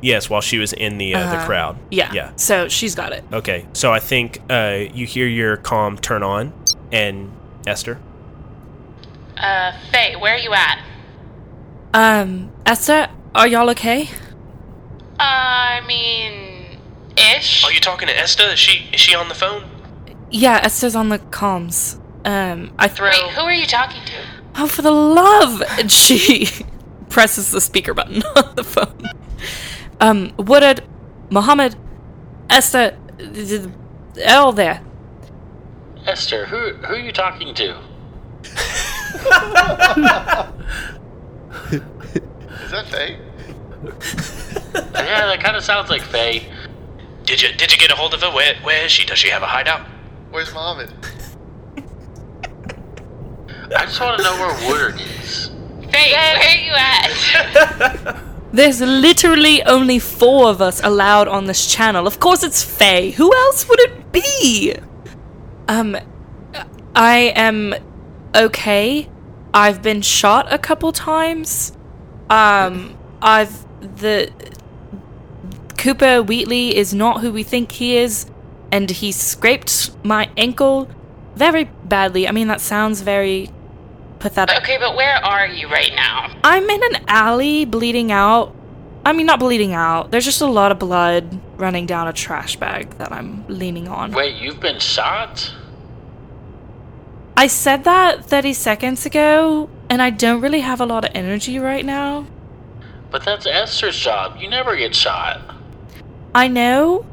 [0.00, 1.78] Yes, while she was in the uh, the Uh, crowd.
[1.90, 2.12] Yeah.
[2.12, 2.32] Yeah.
[2.36, 3.24] So she's got it.
[3.32, 6.52] Okay, so I think uh, you hear your comm turn on,
[6.90, 7.30] and
[7.66, 8.00] Esther.
[9.36, 10.82] Uh, Faye, where are you at?
[11.94, 14.08] Um, Esther, are y'all okay?
[15.18, 16.78] I mean,
[17.16, 17.64] ish.
[17.64, 18.44] Are you talking to Esther?
[18.44, 19.64] Is she is she on the phone?
[20.30, 21.98] Yeah, Esther's on the comms.
[22.24, 23.10] Um, I throw.
[23.10, 24.14] Wait, who are you talking to?
[24.56, 25.62] Oh, for the love!
[25.78, 26.46] And she
[27.08, 29.08] presses the speaker button on the phone.
[30.00, 30.82] Um, Woodard,
[31.30, 31.76] Mohammed,
[32.50, 33.66] Esther, th-
[34.14, 34.82] th- all there.
[36.06, 37.76] Esther, who who are you talking to?
[41.72, 43.18] Is that Faye?
[43.84, 46.46] yeah, that kind of sounds like Faye.
[47.24, 48.30] Did you did you get a hold of her?
[48.30, 49.04] Where where is she?
[49.04, 49.86] Does she have a hideout?
[50.30, 50.92] Where's Mohammed?
[53.76, 55.48] I just want to know where Woodard is.
[55.90, 58.22] Faye, where are you at?
[58.52, 62.06] There's literally only four of us allowed on this channel.
[62.06, 63.10] Of course it's Faye.
[63.12, 64.74] Who else would it be?
[65.68, 65.96] Um,
[66.94, 67.74] I am
[68.34, 69.08] okay.
[69.54, 71.72] I've been shot a couple times.
[72.28, 74.32] Um, I've the
[75.76, 78.26] Cooper Wheatley is not who we think he is,
[78.70, 80.88] and he scraped my ankle
[81.34, 82.28] very badly.
[82.28, 83.50] I mean, that sounds very
[84.18, 84.56] pathetic.
[84.58, 86.32] okay, but where are you right now?
[86.44, 88.54] I'm in an alley bleeding out.
[89.04, 90.12] I mean, not bleeding out.
[90.12, 94.12] There's just a lot of blood running down a trash bag that I'm leaning on.
[94.12, 95.52] Wait, you've been shot?
[97.36, 101.58] I said that 30 seconds ago, and I don't really have a lot of energy
[101.58, 102.26] right now.
[103.12, 104.38] But that's Esther's job.
[104.38, 105.54] You never get shot.
[106.34, 107.04] I know,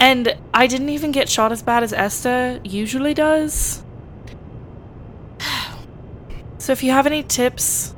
[0.00, 3.82] and I didn't even get shot as bad as Esther usually does.
[6.60, 7.94] So if you have any tips,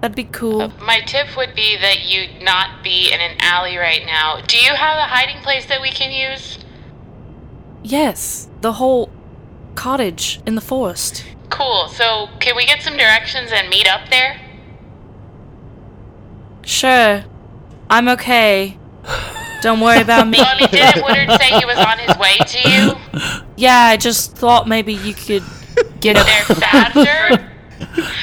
[0.00, 0.62] that'd be cool.
[0.62, 4.40] Uh, my tip would be that you not be in an alley right now.
[4.40, 6.60] Do you have a hiding place that we can use?
[7.82, 9.10] Yes, the whole
[9.74, 11.24] cottage in the forest.
[11.50, 11.88] Cool.
[11.88, 14.40] So, can we get some directions and meet up there?
[16.70, 17.24] Sure,
[17.90, 18.78] I'm okay.
[19.60, 20.38] Don't worry about me.
[20.70, 23.40] Didn't Woodard say he was on his way to you?
[23.56, 25.42] Yeah, I just thought maybe you could
[26.00, 27.48] get There faster?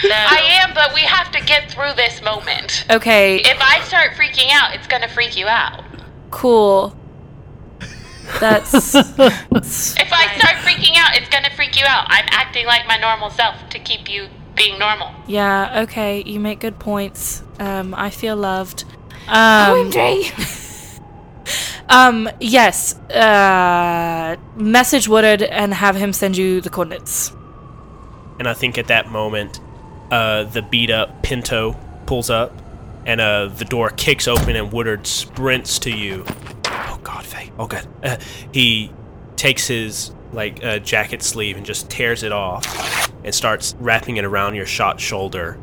[0.10, 2.86] I am, but we have to get through this moment.
[2.90, 5.84] Okay, If I start freaking out, it's gonna freak you out.
[6.32, 6.96] cool.
[8.40, 12.06] That's If I start freaking out, it's gonna freak you out.
[12.08, 15.12] I'm acting like my normal self to keep you being normal.
[15.28, 15.84] yeah.
[15.84, 17.44] Okay, you make good points.
[17.60, 18.84] Um, I feel loved.
[19.28, 19.92] Um,
[21.90, 22.96] um, yes.
[23.10, 27.32] Uh, message Woodard and have him send you the coordinates.
[28.40, 29.60] And I think at that moment,
[30.12, 32.54] uh, the beat up Pinto pulls up,
[33.06, 36.26] and uh, the door kicks open, and Woodard sprints to you.
[36.66, 37.52] Oh God, Faye.
[37.58, 37.88] Oh God.
[38.04, 38.18] Uh,
[38.52, 38.92] he
[39.36, 44.26] takes his like uh, jacket sleeve and just tears it off, and starts wrapping it
[44.26, 45.58] around your shot shoulder.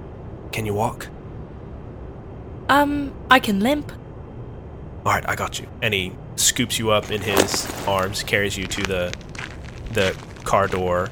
[0.53, 1.09] Can you walk?
[2.69, 3.93] Um, I can limp.
[5.05, 5.67] All right, I got you.
[5.83, 9.15] And he scoops you up in his arms, carries you to the
[9.93, 11.11] the car door.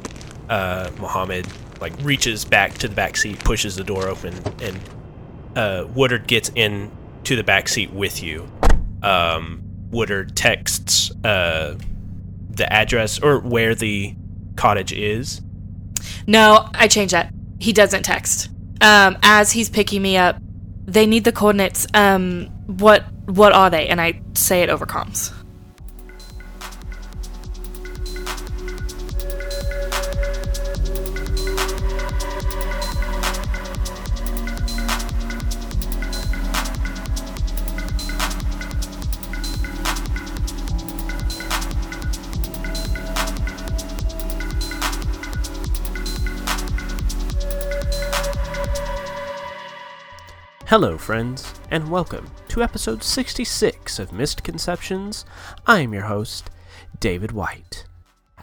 [0.48, 1.46] Uh, Mohammed
[1.80, 4.80] like reaches back to the back seat, pushes the door open, and
[5.56, 6.90] uh, Woodard gets in
[7.24, 8.48] to the back seat with you.
[9.02, 11.76] Um, Woodard texts uh,
[12.56, 14.14] the address or where the
[14.56, 15.40] cottage is.
[16.26, 17.32] No, I changed that.
[17.58, 18.50] He doesn't text.
[18.80, 20.36] Um, as he's picking me up,
[20.84, 21.86] they need the coordinates.
[21.94, 23.88] Um, what what are they?
[23.88, 25.32] And I say it over comms.
[50.72, 55.26] Hello, friends, and welcome to episode 66 of Misconceptions.
[55.66, 56.48] I am your host,
[56.98, 57.84] David White.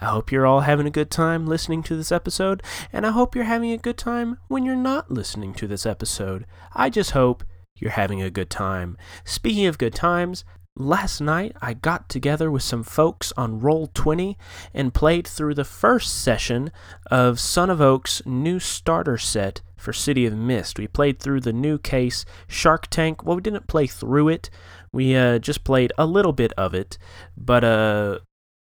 [0.00, 2.62] I hope you're all having a good time listening to this episode,
[2.92, 6.46] and I hope you're having a good time when you're not listening to this episode.
[6.72, 7.42] I just hope
[7.74, 8.96] you're having a good time.
[9.24, 10.44] Speaking of good times,
[10.76, 14.36] last night I got together with some folks on Roll20
[14.72, 16.70] and played through the first session
[17.10, 20.78] of Son of Oak's new starter set for City of Mist.
[20.78, 23.24] We played through the new case Shark Tank.
[23.24, 24.50] Well, we didn't play through it.
[24.92, 26.98] We uh, just played a little bit of it,
[27.36, 28.18] but uh,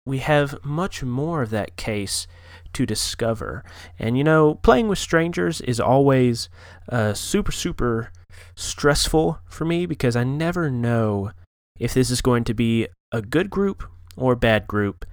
[0.06, 2.26] we have much more of that case
[2.72, 3.64] to discover.
[3.98, 6.48] And you know, playing with strangers is always
[6.88, 8.12] uh, super, super
[8.54, 11.32] stressful for me because I never know
[11.78, 13.84] if this is going to be a good group
[14.16, 15.04] or a bad group.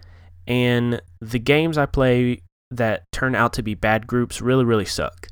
[0.48, 2.42] And the games I play
[2.72, 5.28] that turn out to be bad groups really, really suck.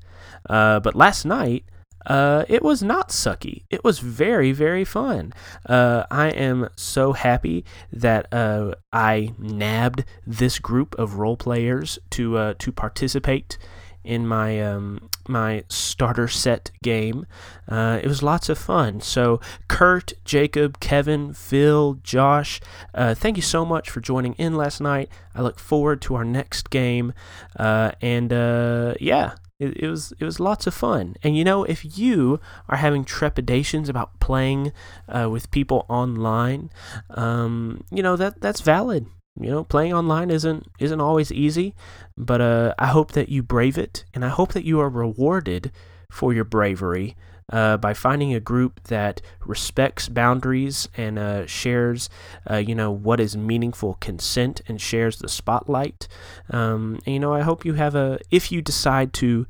[0.49, 1.65] Uh, but last night,
[2.05, 3.63] uh, it was not sucky.
[3.69, 5.33] It was very, very fun.
[5.65, 12.37] Uh, I am so happy that uh, I nabbed this group of role players to
[12.37, 13.57] uh, to participate
[14.03, 17.25] in my um, my starter set game.
[17.67, 19.01] Uh, it was lots of fun.
[19.01, 22.59] So Kurt, Jacob, Kevin, Phil, Josh,
[22.93, 25.09] uh, thank you so much for joining in last night.
[25.35, 27.13] I look forward to our next game.
[27.57, 31.15] Uh, and uh, yeah, It, was it was lots of fun.
[31.23, 34.73] And you know, if you are having trepidations about playing
[35.07, 36.69] uh, with people online,
[37.11, 39.05] um, you know that that's valid.
[39.39, 41.73] You know, playing online isn't isn't always easy,
[42.15, 45.71] but uh, I hope that you brave it, and I hope that you are rewarded
[46.11, 47.15] for your bravery
[47.51, 52.09] uh, by finding a group that respects boundaries and uh, shares,
[52.49, 56.07] uh, you know, what is meaningful consent and shares the spotlight.
[56.49, 59.45] Um, and, you know, I hope you have a, if you decide to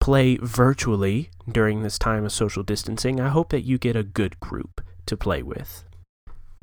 [0.00, 4.38] play virtually during this time of social distancing, I hope that you get a good
[4.40, 5.84] group to play with.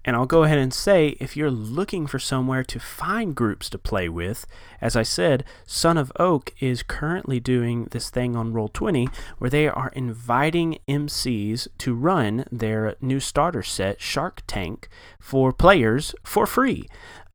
[0.06, 3.78] And I'll go ahead and say if you're looking for somewhere to find groups to
[3.78, 4.46] play with,
[4.82, 9.68] as I said, Son of Oak is currently doing this thing on Roll20 where they
[9.68, 14.90] are inviting MCs to run their new starter set, Shark Tank,
[15.20, 16.88] for players for free.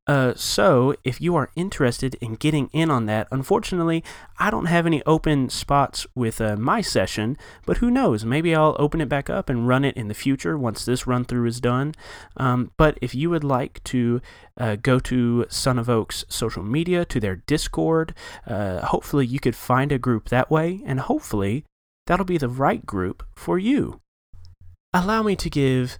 [0.09, 4.03] Uh, so, if you are interested in getting in on that, unfortunately,
[4.39, 7.37] I don't have any open spots with uh, my session,
[7.67, 8.25] but who knows?
[8.25, 11.25] Maybe I'll open it back up and run it in the future once this run
[11.25, 11.93] through is done.
[12.37, 14.19] Um, but if you would like to
[14.57, 18.15] uh, go to Son of Oak's social media, to their Discord,
[18.47, 21.65] uh, hopefully you could find a group that way, and hopefully
[22.07, 24.01] that'll be the right group for you.
[24.91, 25.99] Allow me to give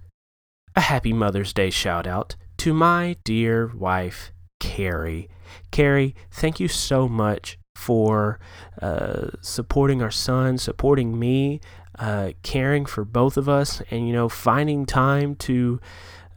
[0.76, 5.30] a happy Mother's Day shout out to my dear wife, Carrie.
[5.72, 8.38] Carrie, thank you so much for
[8.82, 11.62] uh, supporting our son, supporting me,
[11.98, 15.80] uh, caring for both of us, and you know, finding time to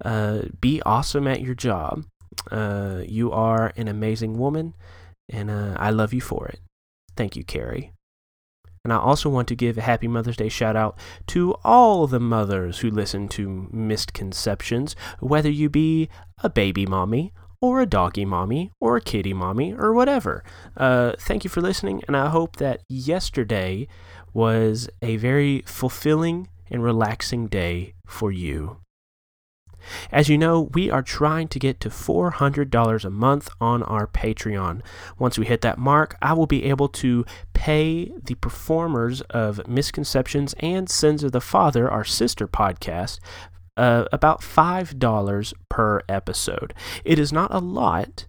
[0.04, 2.04] uh, be awesome at your job.
[2.52, 4.74] Uh, you are an amazing woman,
[5.28, 6.60] and uh, I love you for it.
[7.16, 7.92] Thank you, Carrie.
[8.84, 12.18] And I also want to give a happy Mother's Day shout out to all the
[12.18, 16.08] mothers who listen to Misconceptions, whether you be
[16.42, 20.42] a baby mommy, or a doggy mommy, or a kitty mommy, or whatever.
[20.76, 23.86] Uh, thank you for listening, and I hope that yesterday
[24.34, 28.81] was a very fulfilling and relaxing day for you.
[30.10, 34.80] As you know, we are trying to get to $400 a month on our Patreon.
[35.18, 40.54] Once we hit that mark, I will be able to pay the performers of Misconceptions
[40.60, 43.18] and Sins of the Father, our sister podcast,
[43.76, 46.74] uh, about $5 per episode.
[47.04, 48.26] It is not a lot,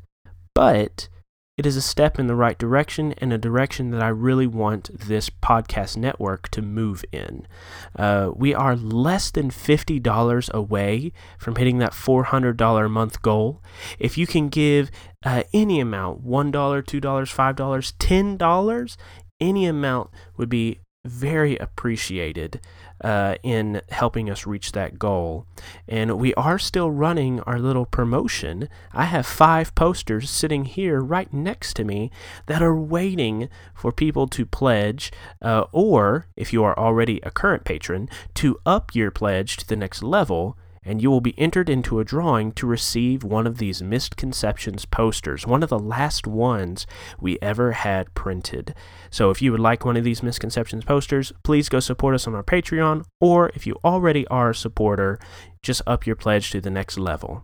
[0.53, 1.09] but
[1.55, 4.89] it is a step in the right direction and a direction that I really want
[4.97, 7.47] this podcast network to move in.
[7.95, 13.61] Uh, we are less than $50 away from hitting that $400 a month goal.
[13.99, 14.89] If you can give
[15.23, 18.97] uh, any amount $1, $2, $5, $10
[19.39, 22.61] any amount would be very appreciated
[23.03, 25.45] uh, in helping us reach that goal.
[25.87, 28.69] And we are still running our little promotion.
[28.93, 32.11] I have five posters sitting here right next to me
[32.45, 37.65] that are waiting for people to pledge, uh, or if you are already a current
[37.65, 41.99] patron, to up your pledge to the next level and you will be entered into
[41.99, 46.85] a drawing to receive one of these misconceptions posters, one of the last ones
[47.19, 48.75] we ever had printed.
[49.09, 52.35] So if you would like one of these misconceptions posters, please go support us on
[52.35, 55.19] our Patreon, or if you already are a supporter,
[55.61, 57.43] just up your pledge to the next level.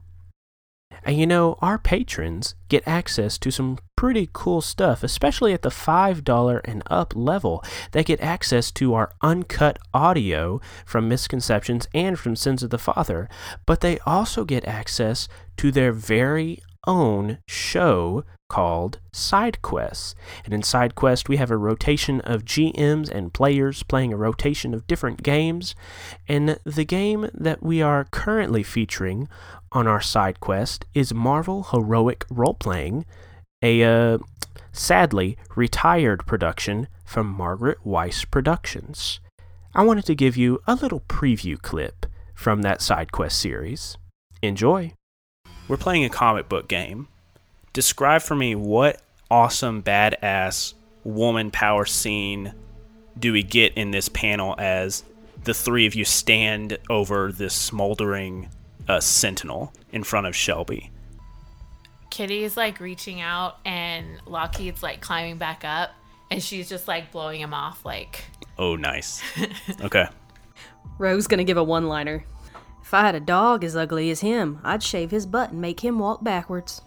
[1.03, 5.69] And you know, our patrons get access to some pretty cool stuff, especially at the
[5.69, 7.63] $5 and up level.
[7.91, 13.27] They get access to our uncut audio from Misconceptions and from Sins of the Father,
[13.65, 15.27] but they also get access
[15.57, 20.15] to their very own show called Side Quests.
[20.43, 24.73] And in Side Quest, we have a rotation of GMs and players playing a rotation
[24.73, 25.75] of different games.
[26.27, 29.29] And the game that we are currently featuring
[29.71, 33.05] on our side quest is Marvel Heroic Role Playing,
[33.61, 34.17] a uh,
[34.71, 39.19] sadly retired production from Margaret Weis Productions.
[39.75, 43.97] I wanted to give you a little preview clip from that side quest series.
[44.41, 44.93] Enjoy.
[45.69, 47.07] We're playing a comic book game.
[47.73, 52.53] Describe for me what awesome, badass woman power scene
[53.17, 55.03] do we get in this panel as
[55.43, 58.49] the three of you stand over this smoldering
[58.87, 60.89] a sentinel in front of Shelby.
[62.09, 65.91] Kitty's like reaching out and Lockheed's like climbing back up
[66.31, 68.25] and she's just like blowing him off like
[68.57, 69.21] Oh nice.
[69.81, 70.07] okay.
[70.97, 72.25] Rogue's gonna give a one liner.
[72.89, 75.81] If I had a dog as ugly as him, I'd shave his butt and make
[75.81, 76.81] him walk backwards.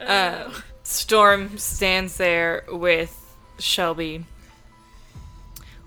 [0.00, 0.50] uh,
[0.82, 4.24] Storm stands there with Shelby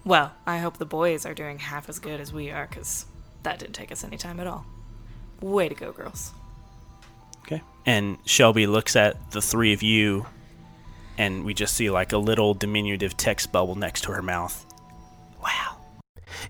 [0.05, 3.07] well, I hope the boys are doing half as good as we are, because
[3.43, 4.65] that didn't take us any time at all.
[5.41, 6.31] Way to go, girls.
[7.39, 7.61] Okay.
[7.85, 10.27] And Shelby looks at the three of you,
[11.17, 14.65] and we just see like a little diminutive text bubble next to her mouth.
[15.41, 15.77] Wow.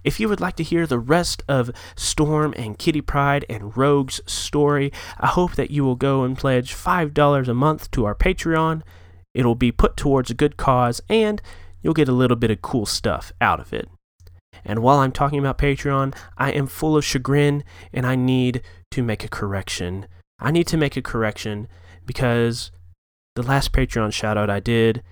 [0.04, 4.22] If you would like to hear the rest of Storm and Kitty Pryde and Rogue's
[4.26, 8.82] story, I hope that you will go and pledge $5 a month to our Patreon.
[9.34, 11.42] It'll be put towards a good cause, and
[11.82, 13.90] you'll get a little bit of cool stuff out of it.
[14.64, 17.64] And while I'm talking about Patreon, I am full of chagrin
[17.94, 18.62] and I need
[18.92, 20.08] to make a correction.
[20.40, 21.68] I need to make a correction
[22.06, 22.72] because
[23.36, 25.04] the last Patreon shout out I did,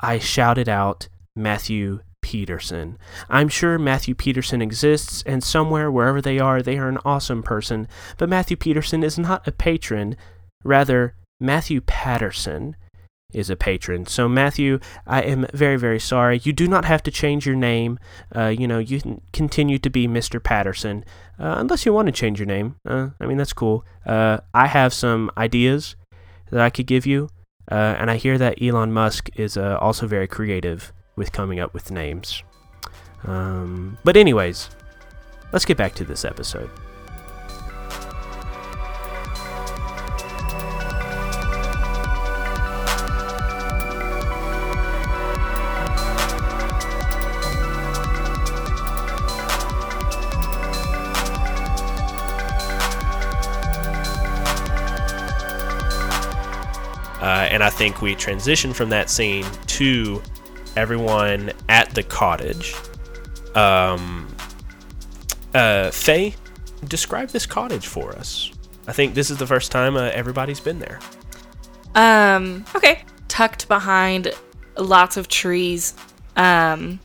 [0.00, 2.98] I shouted out Matthew Peterson.
[3.28, 7.88] I'm sure Matthew Peterson exists, and somewhere, wherever they are, they are an awesome person,
[8.18, 10.16] but Matthew Peterson is not a patron.
[10.64, 12.76] Rather, Matthew Patterson
[13.32, 14.06] is a patron.
[14.06, 16.40] So, Matthew, I am very, very sorry.
[16.42, 17.98] You do not have to change your name.
[18.34, 20.42] Uh, you know, you can continue to be Mr.
[20.42, 21.04] Patterson,
[21.38, 22.76] uh, unless you want to change your name.
[22.86, 23.84] Uh, I mean, that's cool.
[24.04, 25.96] Uh, I have some ideas
[26.50, 27.28] that I could give you,
[27.70, 31.74] uh, and I hear that Elon Musk is uh, also very creative with coming up
[31.74, 32.42] with names.
[33.24, 34.70] Um, but, anyways,
[35.52, 36.70] let's get back to this episode.
[57.56, 60.22] And I think we transition from that scene to
[60.76, 62.74] everyone at the cottage.
[63.54, 64.28] Um,
[65.54, 66.34] uh, Faye,
[66.84, 68.52] describe this cottage for us.
[68.86, 71.00] I think this is the first time uh, everybody's been there.
[71.94, 73.04] Um, okay.
[73.28, 74.34] Tucked behind
[74.76, 75.94] lots of trees.
[76.36, 77.00] Um,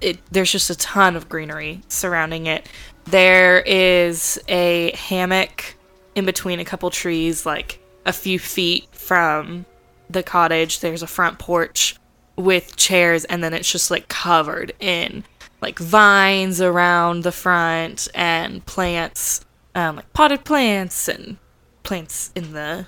[0.00, 2.66] it there's just a ton of greenery surrounding it.
[3.04, 5.76] There is a hammock
[6.14, 9.66] in between a couple trees, like a few feet from
[10.08, 10.80] the cottage.
[10.80, 11.96] There's a front porch
[12.36, 15.24] with chairs, and then it's just like covered in
[15.60, 19.44] like vines around the front and plants,
[19.74, 21.36] um, like potted plants and
[21.82, 22.86] plants in the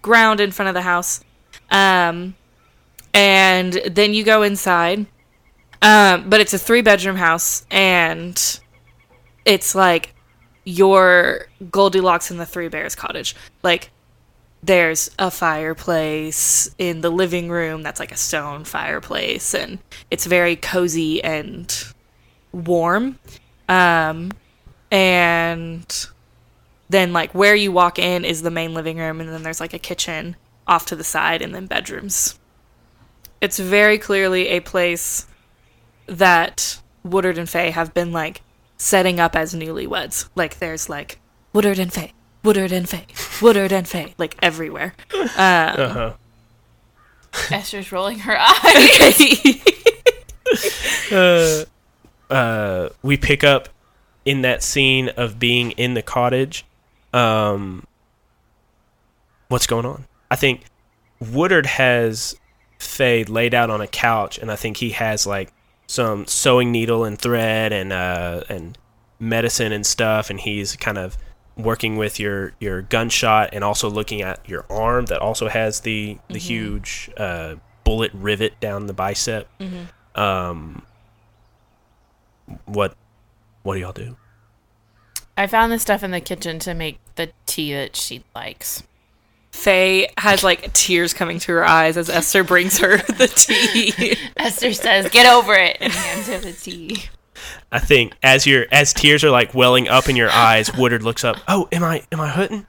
[0.00, 1.22] ground in front of the house.
[1.70, 2.34] Um,
[3.12, 5.06] and then you go inside.
[5.80, 8.60] Um, but it's a three bedroom house, and
[9.44, 10.14] it's like
[10.64, 13.36] your Goldilocks and the Three Bears cottage.
[13.62, 13.90] Like,
[14.62, 19.78] there's a fireplace in the living room that's like a stone fireplace, and
[20.10, 21.84] it's very cozy and
[22.52, 23.18] warm.
[23.68, 24.32] Um,
[24.90, 26.06] and
[26.88, 29.74] then, like, where you walk in is the main living room, and then there's like
[29.74, 30.36] a kitchen
[30.66, 32.38] off to the side, and then bedrooms.
[33.40, 35.26] It's very clearly a place
[36.06, 38.42] that Woodard and Faye have been like
[38.76, 40.28] setting up as newlyweds.
[40.34, 41.20] Like there's like
[41.52, 42.12] Woodard and Faye,
[42.44, 43.06] Woodard and Faye,
[43.42, 44.94] Woodard and Faye, like everywhere.
[45.14, 46.12] Um, Uh-huh.
[47.50, 49.62] Esther's rolling her eyes.
[51.12, 51.64] uh,
[52.32, 53.68] uh, we pick up
[54.24, 56.64] in that scene of being in the cottage.
[57.12, 57.84] Um,
[59.48, 60.04] what's going on?
[60.30, 60.62] I think
[61.20, 62.34] Woodard has
[62.78, 65.52] Faye laid out on a couch, and I think he has like
[65.86, 68.76] some sewing needle and thread and uh, and
[69.18, 71.16] medicine and stuff, and he's kind of
[71.58, 76.18] working with your your gunshot and also looking at your arm that also has the
[76.28, 76.38] the Mhm.
[76.38, 79.48] huge uh, bullet rivet down the bicep.
[79.60, 79.88] Mhm.
[80.14, 80.82] Um,
[82.64, 82.94] what
[83.62, 84.16] what do y'all do?
[85.36, 88.82] I found this stuff in the kitchen to make the tea that she likes.
[89.52, 94.16] Faye has like tears coming to her eyes as Esther brings her the tea.
[94.36, 97.08] Esther says, "Get over it," and hands her the tea.
[97.70, 101.24] I think as your as tears are like welling up in your eyes, Woodard looks
[101.24, 101.36] up.
[101.46, 102.66] Oh, am I am I hurting?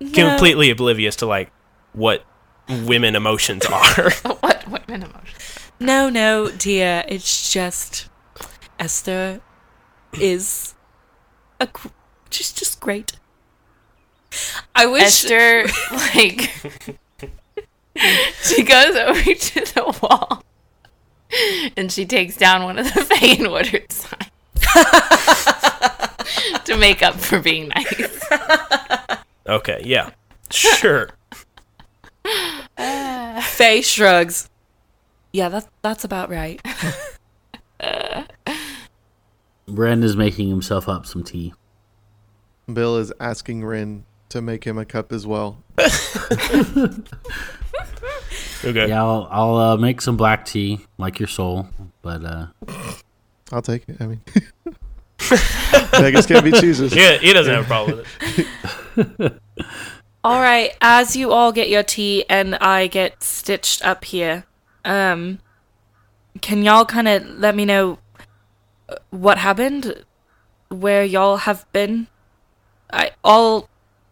[0.00, 0.12] No.
[0.12, 1.50] Completely oblivious to like
[1.92, 2.24] what
[2.68, 4.10] women emotions are.
[4.40, 5.70] what women emotions?
[5.80, 7.04] No, no, dear.
[7.08, 8.08] It's just
[8.78, 9.40] Esther
[10.20, 10.74] is
[11.60, 11.88] a gr-
[12.30, 13.12] just just great.
[14.74, 16.50] I wish Esther like
[18.42, 20.42] she goes over to the wall
[21.76, 24.30] and she takes down one of the Faye and Woodard signs
[26.64, 28.24] to make up for being nice.
[29.46, 30.10] okay, yeah,
[30.50, 31.10] sure.
[33.42, 34.48] Faye shrugs.
[35.32, 36.60] Yeah, that that's about right.
[39.66, 41.52] Brenda's making himself up some tea.
[42.72, 45.62] Bill is asking Rin to make him a cup as well.
[48.64, 48.88] Okay.
[48.88, 51.68] Yeah, I'll, I'll uh, make some black tea, like your soul.
[52.00, 52.46] But uh,
[53.52, 54.00] I'll take it.
[54.00, 54.20] I mean,
[55.92, 56.94] beggars can't be choosers.
[56.94, 57.98] Yeah, he doesn't have a problem
[58.96, 59.42] with it.
[60.24, 64.46] All right, as you all get your tea and I get stitched up here,
[64.82, 65.38] um,
[66.40, 67.98] can y'all kind of let me know
[68.88, 70.02] uh, what happened,
[70.70, 72.06] where y'all have been?
[72.90, 73.68] I all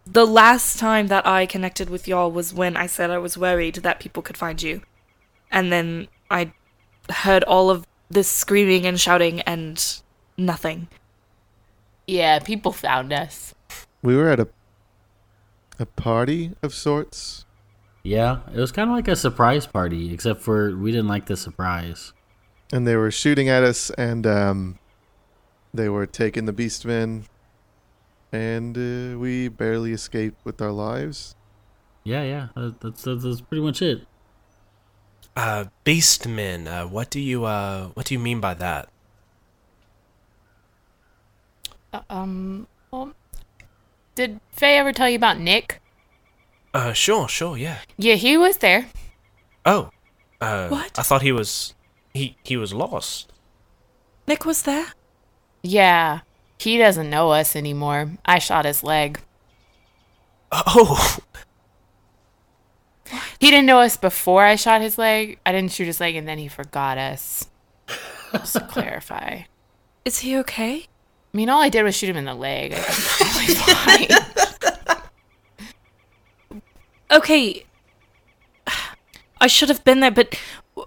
[0.06, 3.76] the last time that I connected with y'all was when I said I was worried
[3.76, 4.82] that people could find you,
[5.50, 6.52] and then I
[7.10, 10.00] heard all of this screaming and shouting and
[10.36, 10.88] nothing.
[12.06, 13.54] Yeah, people found us.
[14.02, 14.48] We were at a
[15.78, 17.46] a party of sorts.
[18.02, 21.36] Yeah, it was kind of like a surprise party, except for we didn't like the
[21.36, 22.12] surprise.
[22.72, 24.78] and they were shooting at us, and um,
[25.74, 27.24] they were taking the beastmen,
[28.32, 31.34] and uh, we barely escaped with our lives.
[32.04, 34.06] Yeah, yeah, that- that's that's, that's pretty much it.
[35.36, 36.66] Uh, beastmen.
[36.66, 38.88] Uh, what do you uh, what do you mean by that?
[41.92, 43.12] Uh, Um, well,
[44.14, 45.80] did Faye ever tell you about Nick?
[46.74, 47.78] Uh, sure, sure, yeah.
[47.98, 48.88] Yeah, he was there.
[49.64, 49.90] Oh,
[50.40, 50.98] uh, What?
[50.98, 51.74] I thought he was
[52.12, 53.32] he he was lost.
[54.26, 54.92] Nick was there.
[55.62, 56.20] Yeah,
[56.62, 58.12] he doesn't know us anymore.
[58.24, 59.20] I shot his leg.
[60.50, 61.18] Oh,
[63.38, 65.38] He didn't know us before I shot his leg.
[65.44, 67.48] I didn't shoot his leg, and then he forgot us.
[68.30, 69.42] Just to clarify.
[70.04, 70.86] Is he okay?
[71.34, 72.72] I mean, all I did was shoot him in the leg.
[72.72, 74.06] I think probably
[76.60, 76.60] fine.
[77.10, 77.66] Okay.
[79.40, 80.38] I should have been there, but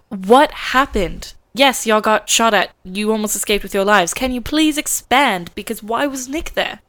[0.10, 1.34] what happened?
[1.58, 2.72] Yes, y'all got shot at.
[2.84, 4.14] You almost escaped with your lives.
[4.14, 5.51] Can you please expand?
[5.56, 6.82] Because why was Nick there?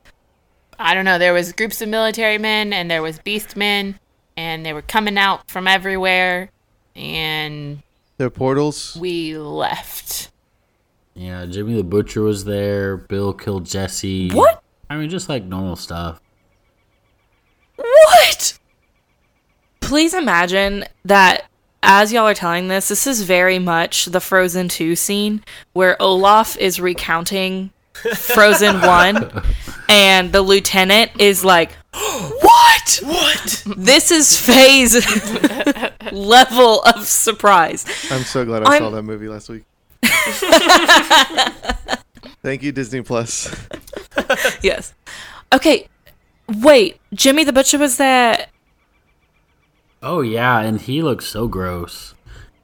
[0.76, 1.18] I don't know.
[1.18, 4.00] There was groups of military men, and there was beast men,
[4.36, 6.50] and they were coming out from everywhere,
[6.96, 7.80] and
[8.18, 8.96] Their portals.
[9.00, 10.30] we left.
[11.14, 12.96] Yeah, Jimmy the Butcher was there.
[12.96, 14.30] Bill killed Jesse.
[14.32, 14.62] What?
[14.90, 16.20] I mean, just like normal stuff.
[17.76, 18.58] What?
[19.80, 21.45] Please imagine that
[21.86, 26.56] as y'all are telling this, this is very much the Frozen 2 scene where Olaf
[26.58, 27.70] is recounting
[28.16, 29.42] Frozen 1
[29.88, 33.00] and the lieutenant is like, What?
[33.04, 33.64] what?
[33.76, 34.94] This is Faye's
[36.12, 37.84] level of surprise.
[38.10, 39.62] I'm so glad I I'm- saw that movie last week.
[42.42, 43.48] Thank you, Disney Plus.
[44.62, 44.92] Yes.
[45.52, 45.88] Okay,
[46.60, 47.00] wait.
[47.14, 48.46] Jimmy the Butcher was there.
[50.08, 52.14] Oh yeah, and he looked so gross.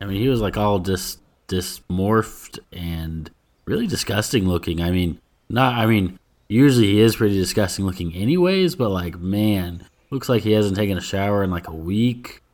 [0.00, 1.18] I mean, he was like all dis
[1.48, 3.28] dismorphed and
[3.64, 4.80] really disgusting looking.
[4.80, 5.74] I mean, not.
[5.74, 8.76] I mean, usually he is pretty disgusting looking, anyways.
[8.76, 12.44] But like, man, looks like he hasn't taken a shower in like a week.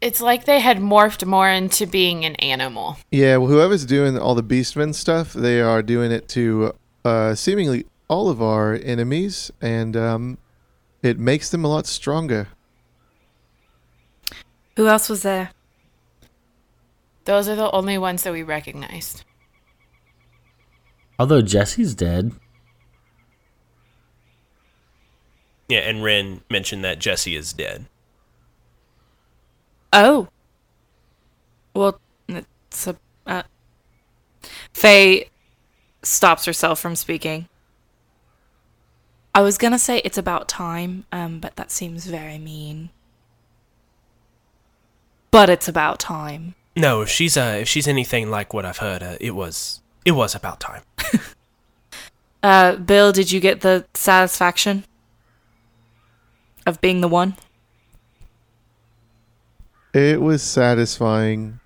[0.00, 2.96] It's like they had morphed more into being an animal.
[3.12, 6.72] Yeah, well, whoever's doing all the Beastmen stuff, they are doing it to
[7.04, 10.38] uh, seemingly all of our enemies, and um,
[11.04, 12.48] it makes them a lot stronger.
[14.76, 15.50] Who else was there?
[17.24, 19.24] Those are the only ones that we recognized.
[21.18, 22.32] Although Jesse's dead.
[25.68, 27.86] Yeah, and Ren mentioned that Jesse is dead.
[29.92, 30.28] Oh.
[31.74, 32.96] Well, it's a.
[33.26, 33.42] Uh,
[34.72, 35.30] Faye
[36.02, 37.48] stops herself from speaking.
[39.34, 42.90] I was gonna say it's about time, um, but that seems very mean.
[45.32, 46.54] But it's about time.
[46.76, 50.12] No, if she's uh if she's anything like what I've heard, uh, it was it
[50.12, 50.82] was about time.
[52.42, 54.84] Uh, Bill, did you get the satisfaction
[56.66, 57.36] of being the one?
[59.94, 61.60] It was satisfying.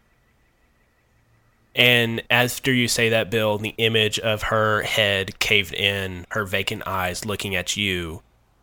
[1.75, 6.87] And after you say that, Bill, the image of her head caved in, her vacant
[6.87, 8.23] eyes looking at you,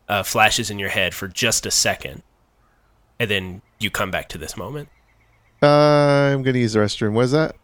[0.10, 2.24] uh, flashes in your head for just a second,
[3.24, 4.90] and then you come back to this moment.
[5.62, 7.14] Uh, I'm gonna use the restroom.
[7.14, 7.56] What is that?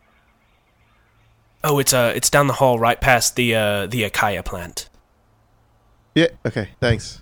[1.63, 4.89] Oh, it's uh, it's down the hall, right past the uh, the Akaya plant.
[6.15, 6.27] Yeah.
[6.45, 6.69] Okay.
[6.79, 7.21] Thanks.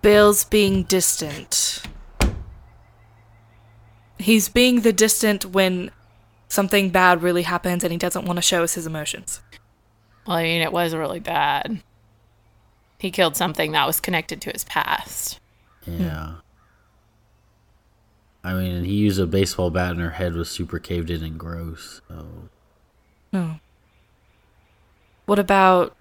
[0.00, 1.82] Bill's being distant.
[4.18, 5.90] He's being the distant when
[6.48, 9.40] something bad really happens and he doesn't want to show us his emotions.
[10.26, 11.82] Well, I mean, it was really bad.
[12.98, 15.40] He killed something that was connected to his past.
[15.86, 16.34] Yeah.
[18.42, 21.38] I mean, he used a baseball bat, and her head was super caved in and
[21.38, 22.00] gross.
[22.08, 22.26] So
[23.32, 23.56] Oh.
[25.26, 25.94] What about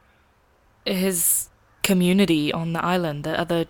[0.86, 1.50] his
[1.84, 3.24] community on the island?
[3.24, 3.66] The other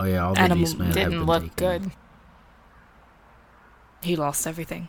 [0.00, 1.82] Oh yeah, all the Animal beastmen Didn't been look taken.
[1.82, 1.92] good.
[4.02, 4.88] he lost everything.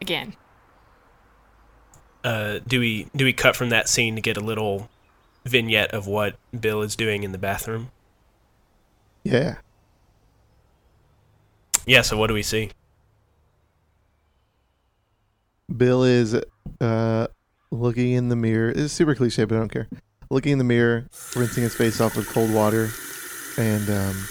[0.00, 0.34] Again.
[2.22, 4.88] Uh, do we do we cut from that scene to get a little
[5.44, 7.90] vignette of what Bill is doing in the bathroom?
[9.22, 9.56] Yeah.
[11.86, 12.02] Yeah.
[12.02, 12.70] So what do we see?
[15.74, 16.36] Bill is
[16.80, 17.26] uh,
[17.70, 18.70] looking in the mirror.
[18.70, 19.88] It's super cliche, but I don't care.
[20.30, 22.90] Looking in the mirror, rinsing his face off with cold water,
[23.58, 24.28] and um,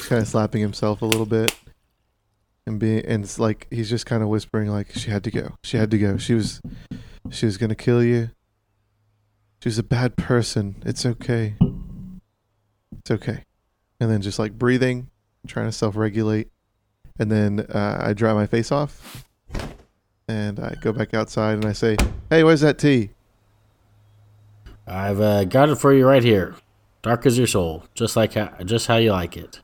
[0.00, 1.54] kind of slapping himself a little bit,
[2.66, 5.54] and being and it's like he's just kind of whispering like she had to go.
[5.62, 6.16] She had to go.
[6.16, 6.60] She was
[7.30, 8.30] she was gonna kill you.
[9.66, 10.80] She was a bad person.
[10.86, 11.56] It's okay.
[13.00, 13.42] It's okay.
[13.98, 15.10] And then just like breathing,
[15.48, 16.52] trying to self-regulate,
[17.18, 19.24] and then uh, I dry my face off
[20.28, 21.96] and I go back outside and I say,
[22.30, 23.10] "Hey, where's that tea?"
[24.86, 26.54] I've uh, got it for you right here.
[27.02, 29.62] Dark as your soul, just like how, just how you like it.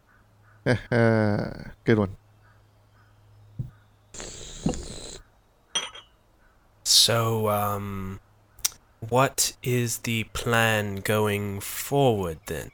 [1.85, 2.17] Good one.
[6.83, 8.19] So, um,
[9.09, 12.71] what is the plan going forward then?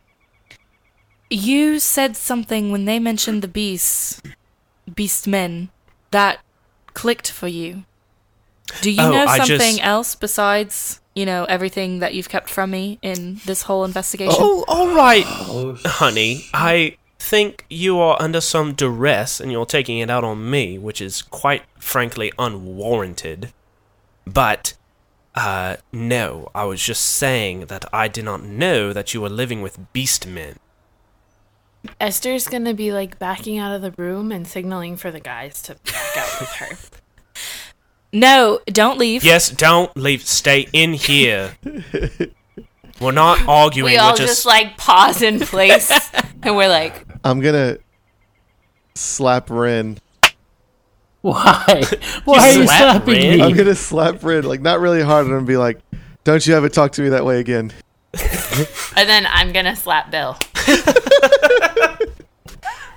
[1.31, 4.23] You said something when they mentioned the beasts,
[4.95, 5.69] beast men,
[6.11, 6.41] that
[6.95, 7.85] clicked for you.
[8.81, 12.71] Do you Oh, know something just- else besides, you know, everything that you've kept from
[12.71, 14.37] me in this whole investigation?
[14.39, 16.47] Oh, all right, oh, honey.
[16.55, 21.01] I think you are under some duress and you're taking it out on me, which
[21.01, 23.53] is quite frankly unwarranted.
[24.27, 24.75] But,
[25.39, 29.63] uh, no, I was just saying that I did not know that you were living
[29.63, 30.59] with beast men.
[32.01, 35.77] Esther's gonna be like backing out of the room and signaling for the guys to
[35.85, 36.77] back out with her.
[38.11, 39.23] No, don't leave.
[39.23, 40.23] Yes, don't leave.
[40.23, 41.59] Stay in here.
[43.03, 43.93] We're not arguing.
[43.93, 45.91] we all we're just, just like pause in place
[46.43, 47.77] and we're like, I'm gonna
[48.95, 49.99] slap Ren.
[51.21, 51.83] Why?
[52.25, 53.39] Why are you slap slapping Ren?
[53.39, 53.43] me?
[53.43, 55.81] I'm gonna slap Ren like not really hard, and be like,
[56.25, 57.73] "Don't you ever talk to me that way again."
[58.97, 60.39] and then I'm gonna slap Bill.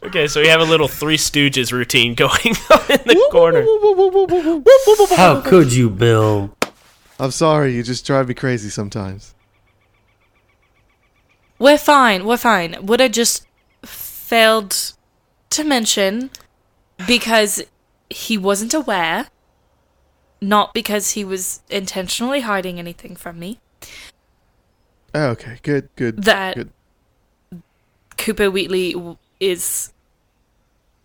[0.04, 0.28] okay.
[0.28, 2.32] So we have a little Three Stooges routine going
[2.72, 3.66] on in the corner.
[5.16, 6.56] How could you, Bill?
[7.20, 9.36] I'm sorry, you just drive me crazy sometimes.
[11.60, 12.26] We're fine.
[12.26, 12.76] We're fine.
[12.88, 13.46] Would I just
[13.86, 14.94] failed
[15.52, 16.32] to mention
[17.06, 17.62] because
[18.12, 19.28] he wasn't aware,
[20.42, 23.60] not because he was intentionally hiding anything from me.
[25.14, 26.24] Oh, okay, good, good.
[26.24, 26.72] That- good.
[28.18, 28.96] Cooper Wheatley
[29.40, 29.92] is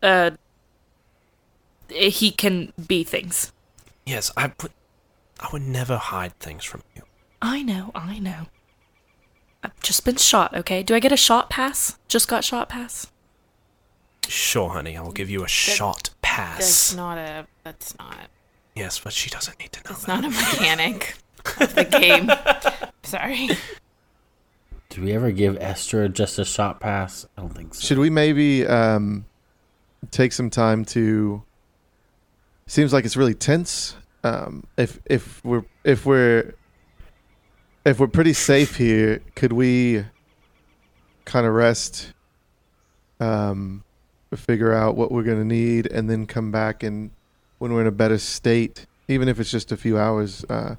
[0.03, 0.33] uh
[1.89, 3.53] he can be things.
[4.05, 4.73] Yes, I would.
[5.41, 7.03] I would never hide things from you.
[7.43, 8.47] I know, I know.
[9.63, 10.83] I've just been shot, okay?
[10.83, 11.99] Do I get a shot pass?
[12.09, 13.09] Just got shot pass.
[14.29, 14.97] Sure, honey.
[14.97, 16.59] I will give you a shot pass.
[16.59, 17.47] That's not a.
[17.65, 18.29] That's not.
[18.75, 20.21] yes, but she doesn't need to know That's that.
[20.21, 21.17] not a mechanic
[21.61, 22.31] of the game.
[23.03, 23.51] Sorry.
[24.91, 27.27] Did we ever give Esther just a shot pass?
[27.37, 27.81] I don't think so.
[27.87, 29.25] Should we maybe um,
[30.11, 31.43] take some time to?
[32.67, 33.97] Seems like it's really tense.
[34.25, 36.55] Um, if if we're if we're
[37.85, 40.05] if we're pretty safe here, could we
[41.25, 42.13] kind of rest,
[43.21, 43.85] um,
[44.35, 47.11] figure out what we're gonna need, and then come back and
[47.59, 50.77] when we're in a better state, even if it's just a few hours, uh,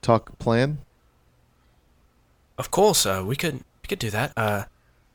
[0.00, 0.78] talk plan.
[2.58, 4.32] Of course, uh, we could we could do that.
[4.36, 4.64] Uh,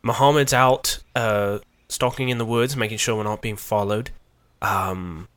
[0.01, 1.59] Muhammad's out uh,
[1.89, 4.11] stalking in the woods, making sure we're not being followed.
[4.61, 5.27] Um,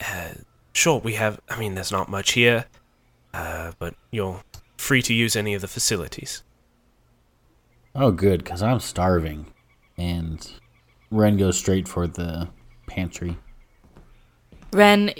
[0.00, 0.34] uh,
[0.72, 1.40] sure, we have.
[1.48, 2.66] I mean, there's not much here,
[3.34, 4.42] uh, but you're
[4.76, 6.42] free to use any of the facilities.
[7.94, 9.46] Oh, good, because I'm starving.
[9.96, 10.48] And
[11.10, 12.48] Ren goes straight for the
[12.86, 13.36] pantry.
[14.72, 15.12] Ren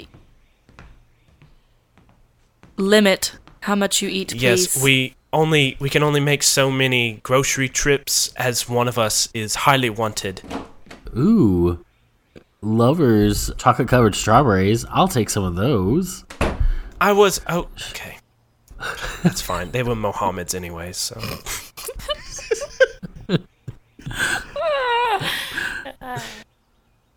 [2.77, 4.43] limit how much you eat, please.
[4.43, 9.29] Yes, we only we can only make so many grocery trips as one of us
[9.35, 10.43] is highly wanted.
[11.17, 11.85] Ooh.
[12.61, 14.85] Lovers chocolate covered strawberries.
[14.91, 16.25] I'll take some of those.
[17.01, 18.19] I was oh okay.
[19.23, 19.71] That's fine.
[19.71, 21.21] They were Mohammed's anyway, so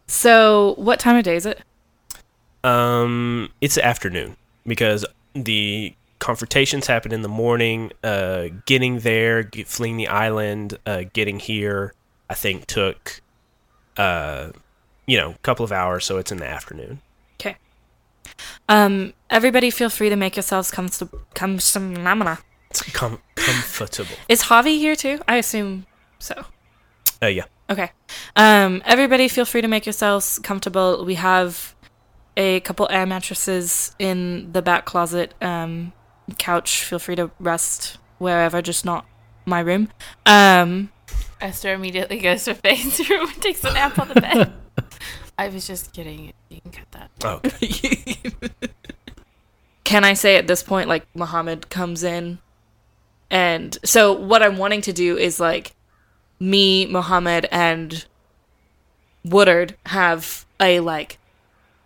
[0.07, 1.61] So, what time of day is it?
[2.63, 4.35] Um, it's afternoon
[4.67, 7.91] because the confrontations happen in the morning.
[8.03, 11.93] Uh, getting there, get, fleeing the island, uh, getting here,
[12.29, 13.21] I think took,
[13.97, 14.51] uh,
[15.07, 16.05] you know, a couple of hours.
[16.05, 17.01] So it's in the afternoon.
[17.39, 17.55] Okay.
[18.69, 21.21] Um, everybody feel free to make yourselves comfortable.
[21.33, 21.59] Com-
[22.93, 24.15] com- comfortable.
[24.29, 25.19] Is Javi here too?
[25.27, 25.85] I assume
[26.19, 26.45] so.
[27.21, 27.45] Uh, yeah.
[27.71, 27.91] Okay.
[28.35, 31.05] Um, everybody feel free to make yourselves comfortable.
[31.05, 31.73] We have
[32.35, 35.33] a couple air mattresses in the back closet.
[35.41, 35.93] Um,
[36.37, 39.05] couch, feel free to rest wherever, just not
[39.45, 39.89] my room.
[40.25, 40.91] Um,
[41.39, 44.53] Esther immediately goes to Faye's room and takes a nap on the bed.
[45.37, 46.33] I was just kidding.
[46.49, 47.09] You can cut that.
[47.25, 48.17] Okay.
[49.85, 52.39] can I say at this point, like Muhammad comes in,
[53.29, 55.73] and so what I'm wanting to do is like
[56.41, 58.05] me, Muhammad, and
[59.23, 61.19] Woodard have a like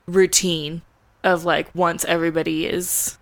[0.08, 0.82] routine
[1.24, 3.18] of like once everybody is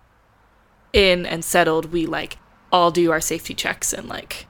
[0.92, 2.38] in and settled, we like
[2.70, 4.46] all do our safety checks and like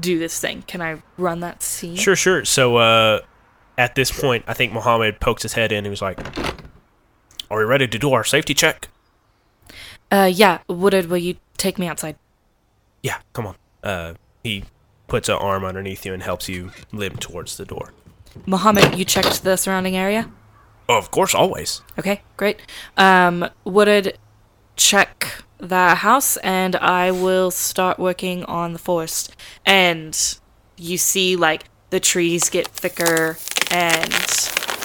[0.00, 0.62] do this thing.
[0.62, 1.96] Can I run that scene?
[1.96, 2.44] Sure, sure.
[2.46, 3.20] So uh,
[3.76, 6.18] at this point, I think Mohammed pokes his head in and he was like,
[7.50, 8.88] Are we ready to do our safety check?
[10.10, 10.60] Uh, yeah.
[10.68, 12.16] Woodard, will you take me outside?
[13.02, 13.56] Yeah, come on.
[13.82, 14.64] Uh, he
[15.12, 17.92] puts an arm underneath you and helps you limp towards the door.
[18.46, 20.30] Mohammed, you checked the surrounding area?
[20.88, 21.82] Oh, of course, always.
[21.98, 22.58] Okay, great.
[22.96, 24.16] Um, Woodard,
[24.74, 29.36] check the house, and I will start working on the forest.
[29.66, 30.18] And
[30.78, 33.36] you see, like, the trees get thicker,
[33.70, 34.14] and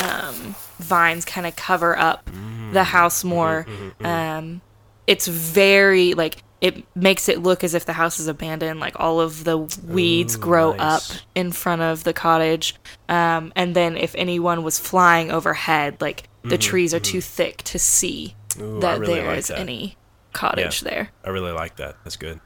[0.04, 2.30] um, vines kind of cover up
[2.74, 3.66] the house more.
[4.02, 4.60] Um,
[5.08, 8.80] it's very like it makes it look as if the house is abandoned.
[8.80, 11.12] Like all of the weeds Ooh, grow nice.
[11.12, 12.76] up in front of the cottage,
[13.10, 17.58] um, and then if anyone was flying overhead, like the Mhm, trees are too thick
[17.64, 19.60] to see Ooh, that really there like is that.
[19.60, 19.98] any
[20.34, 21.10] cottage Yeah, there.
[21.26, 21.96] I really like that.
[22.04, 22.40] That's good.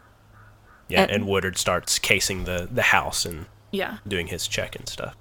[0.88, 3.98] Yeah, And- and Woodard starts casing the, the house and Yeah.
[4.08, 5.16] doing his check and stuff.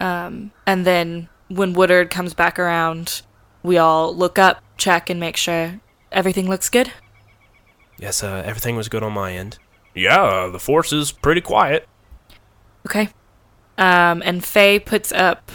[0.00, 3.22] Um, and then when Woodard comes back around,
[3.62, 5.80] we all look up, check, and make sure
[6.12, 6.92] everything looks good.
[7.98, 9.58] Yes, uh, everything was good on my end.
[9.94, 11.88] Yeah, uh, the force is pretty quiet.
[12.86, 13.08] Okay.
[13.78, 15.50] Um, and Faye puts up,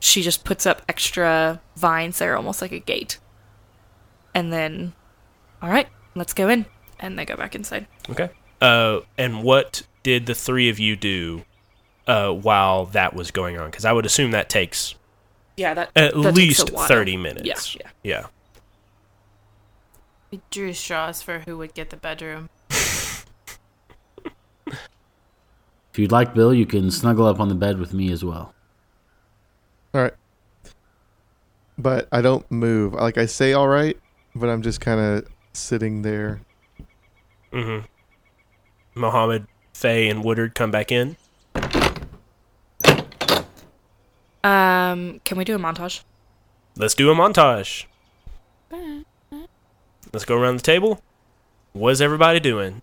[0.00, 3.18] she just puts up extra vines there, almost like a gate.
[4.34, 4.92] And then,
[5.60, 6.66] all right, let's go in.
[6.98, 7.86] And they go back inside.
[8.10, 8.30] Okay.
[8.60, 11.44] Uh, and what did the three of you do
[12.06, 13.70] uh, while that was going on?
[13.70, 14.94] Because I would assume that takes
[15.56, 16.86] Yeah, that at that takes least a while.
[16.86, 17.74] 30 minutes.
[17.76, 18.20] Yeah, yeah.
[18.22, 18.26] Yeah.
[20.32, 22.48] We drew straws for who would get the bedroom.
[25.92, 28.54] If you'd like, Bill, you can snuggle up on the bed with me as well.
[29.92, 30.14] All right.
[31.76, 32.94] But I don't move.
[32.94, 33.98] Like I say all right,
[34.34, 36.40] but I'm just kind of sitting there.
[37.52, 37.84] Mm-hmm.
[38.94, 41.18] Mohammed, Faye, and Woodard come back in.
[44.42, 46.04] Um, can we do a montage?
[46.74, 47.84] Let's do a montage.
[50.12, 51.00] Let's go around the table.
[51.72, 52.82] What's everybody doing?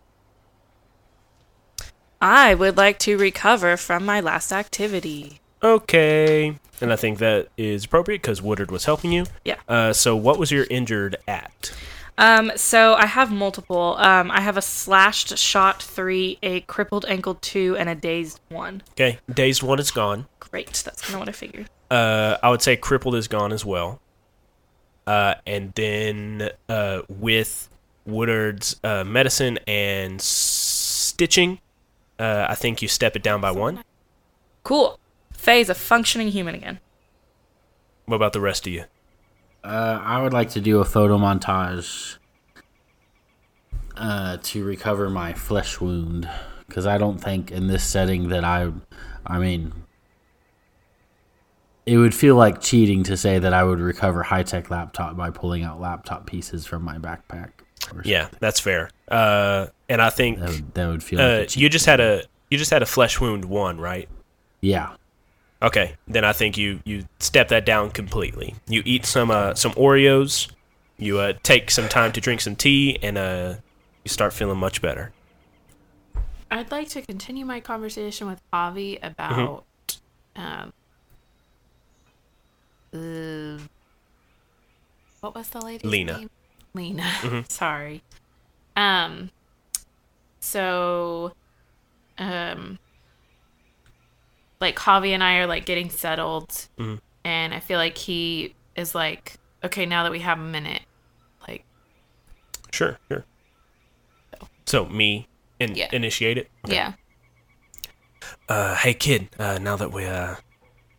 [2.22, 5.40] I would like to recover from my last activity.
[5.62, 6.58] Okay.
[6.82, 9.26] And I think that is appropriate because Woodard was helping you.
[9.46, 9.58] Yeah.
[9.68, 11.72] Uh, so, what was your injured at?
[12.18, 13.96] Um, so I have multiple.
[13.98, 18.84] Um, I have a slashed shot three, a crippled ankle two, and a dazed one.
[18.92, 19.20] Okay.
[19.34, 20.28] Dazed one is gone.
[20.42, 21.70] Great, that's kind of what I figured.
[21.90, 24.02] Uh, I would say crippled is gone as well.
[25.10, 27.68] Uh, and then uh, with
[28.06, 31.60] Woodard's uh, medicine and stitching,
[32.20, 33.84] uh, I think you step it down by one.
[34.62, 35.00] Cool.
[35.34, 36.80] Faye's a functioning human again.
[38.06, 38.84] What about the rest of you?
[39.64, 42.18] Uh, I would like to do a photo montage
[43.98, 46.30] uh, to recover my flesh wound
[46.68, 48.72] because I don't think in this setting that I,
[49.26, 49.74] I mean,
[51.90, 55.32] it would feel like cheating to say that I would recover high tech laptop by
[55.32, 57.52] pulling out laptop pieces from my backpack.
[58.04, 58.92] Yeah, that's fair.
[59.08, 61.58] Uh, and I think That would, that would feel like a uh, cheat.
[61.58, 64.08] you just had a you just had a flesh wound one, right?
[64.62, 64.96] Yeah.
[65.62, 68.56] Okay, then I think you you step that down completely.
[68.68, 70.52] You eat some uh, some Oreos.
[70.98, 73.56] You uh, take some time to drink some tea, and uh,
[74.04, 75.12] you start feeling much better.
[76.52, 79.66] I'd like to continue my conversation with Avi about
[80.36, 80.74] um
[82.94, 83.60] uh,
[85.22, 86.18] what was the lady's Lena.
[86.20, 86.30] name?
[86.74, 87.04] Lena.
[87.22, 87.52] Mhm.
[87.52, 88.02] Sorry.
[88.76, 89.30] Um
[90.40, 91.34] so
[92.18, 92.80] um
[94.62, 97.00] like Javi and I are like getting settled Mhm.
[97.24, 100.82] and I feel like he is like okay now that we have a minute
[101.48, 101.64] like
[102.72, 103.26] Sure, sure.
[104.66, 105.28] So me
[105.60, 105.90] in, Yeah.
[105.92, 106.50] initiate it.
[106.66, 106.76] Okay.
[106.76, 106.94] yeah
[108.48, 109.30] Uh, hey kid.
[109.40, 110.36] Uh, now that we uh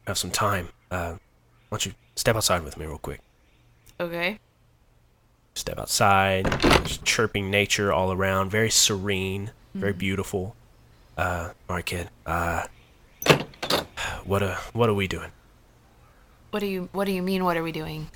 [0.06, 1.16] have some time, uh,
[1.70, 3.20] why don't you step outside with me real quick?
[3.98, 4.38] okay
[5.54, 6.44] Step outside.
[6.46, 8.50] There's chirping nature all around.
[8.50, 9.50] Very serene.
[9.74, 9.98] Very Mhm.
[9.98, 10.54] beautiful.
[11.18, 12.08] Uh, all right, kid.
[12.24, 12.66] Uh,
[14.24, 15.32] what uh, what are we doing?
[16.52, 18.10] what do you what do you mean what are we doing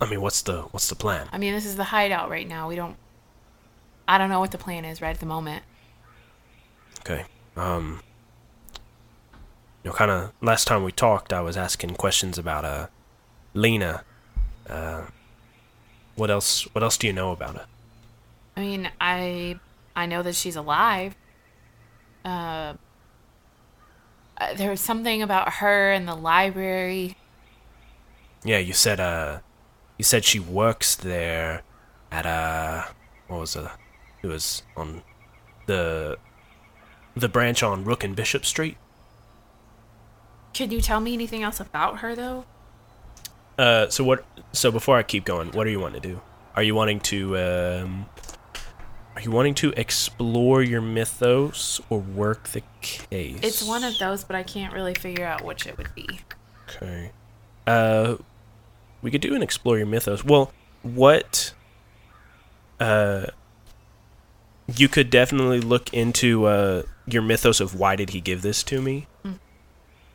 [0.00, 1.28] I mean, what's the what's the plan?
[1.32, 2.96] I mean this is the hideout right now we don't
[4.08, 5.62] I don't know what the plan is right at the moment.
[7.00, 7.24] Okay.
[7.56, 8.00] Um.
[9.86, 12.88] You know, kind of last time we talked, I was asking questions about uh,
[13.54, 14.02] Lena.
[14.68, 15.02] Uh,
[16.16, 16.64] what else?
[16.74, 17.66] What else do you know about her?
[18.56, 19.60] I mean, I
[19.94, 21.14] I know that she's alive.
[22.24, 22.74] Uh,
[24.38, 27.16] uh, there was something about her in the library.
[28.42, 29.38] Yeah, you said uh,
[29.98, 31.62] you said she works there
[32.10, 32.86] at uh,
[33.28, 33.68] what was it?
[34.20, 35.04] It was on
[35.66, 36.18] the
[37.14, 38.78] the branch on Rook and Bishop Street.
[40.56, 42.44] Could you tell me anything else about her though?
[43.58, 44.24] Uh, so what?
[44.52, 46.20] So before I keep going, what are you wanting to do?
[46.54, 48.06] Are you wanting to um,
[49.14, 53.40] are you wanting to explore your mythos or work the case?
[53.42, 56.06] It's one of those, but I can't really figure out which it would be.
[56.68, 57.12] Okay.
[57.66, 58.16] Uh,
[59.02, 60.24] we could do an explore your mythos.
[60.24, 60.52] Well,
[60.82, 61.52] what?
[62.80, 63.26] Uh,
[64.74, 68.82] you could definitely look into uh your mythos of why did he give this to
[68.82, 69.06] me.
[69.24, 69.38] Mm.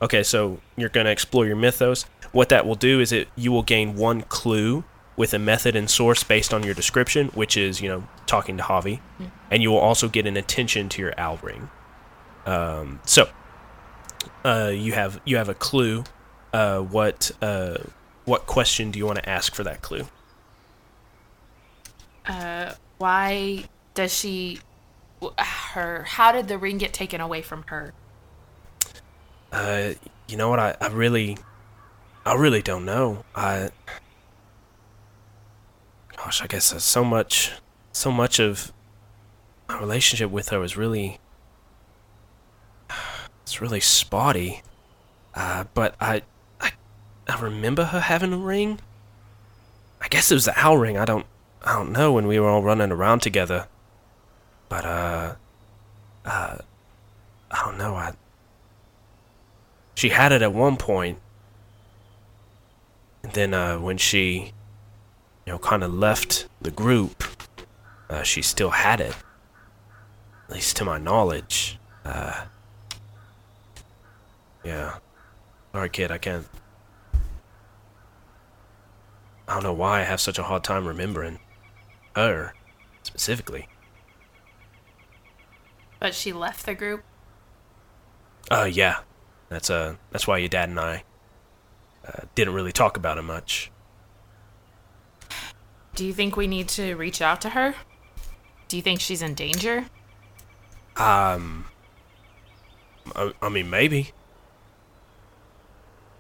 [0.02, 2.06] Okay, so you're gonna explore your mythos.
[2.32, 4.84] What that will do is it you will gain one clue
[5.16, 8.64] with a method and source based on your description, which is you know talking to
[8.64, 9.32] Javi, Mm.
[9.52, 11.70] and you will also get an attention to your owl ring.
[12.46, 13.30] Um, so
[14.44, 16.04] uh, you have you have a clue.
[16.54, 17.78] Uh, what uh,
[18.26, 20.08] what question do you want to ask for that clue?
[22.26, 24.60] Uh, why does she?
[25.38, 26.04] Her?
[26.08, 27.94] How did the ring get taken away from her?
[29.52, 29.94] Uh,
[30.28, 30.60] you know what?
[30.60, 31.38] I, I really,
[32.26, 33.26] I really don't know.
[33.36, 33.70] I,
[36.16, 37.52] gosh, I guess uh, so much,
[37.92, 38.72] so much of
[39.68, 41.20] my relationship with her was really,
[43.44, 44.62] it's really spotty.
[45.34, 46.24] Uh, but I,
[46.60, 46.72] I,
[47.28, 48.80] I remember her having a ring.
[50.02, 50.98] I guess it was the owl ring.
[50.98, 51.26] I don't,
[51.64, 53.68] I don't know when we were all running around together.
[54.72, 55.36] But uh,
[56.24, 56.58] uh,
[57.52, 57.96] I don't know.
[57.96, 58.14] I.
[60.02, 61.20] She had it at one point.
[63.22, 64.52] And then uh, when she,
[65.46, 67.24] you know, kind of left the group,
[68.10, 69.16] uh, she still had it.
[70.48, 71.78] At least to my knowledge.
[72.04, 72.46] Uh,
[74.64, 74.98] yeah.
[75.72, 76.48] Sorry, kid, I can't.
[79.48, 81.38] I don't know why I have such a hard time remembering
[82.16, 82.56] her
[83.04, 83.70] specifically.
[86.00, 87.04] But she left the group.
[88.50, 89.02] Uh, yeah.
[89.52, 91.04] That's uh, that's why your dad and I
[92.08, 93.70] uh, didn't really talk about it much.
[95.94, 97.76] Do you think we need to reach out to her?
[98.70, 99.88] Do you think she's in danger?
[100.96, 101.66] Um,
[103.14, 104.12] I, I mean, maybe.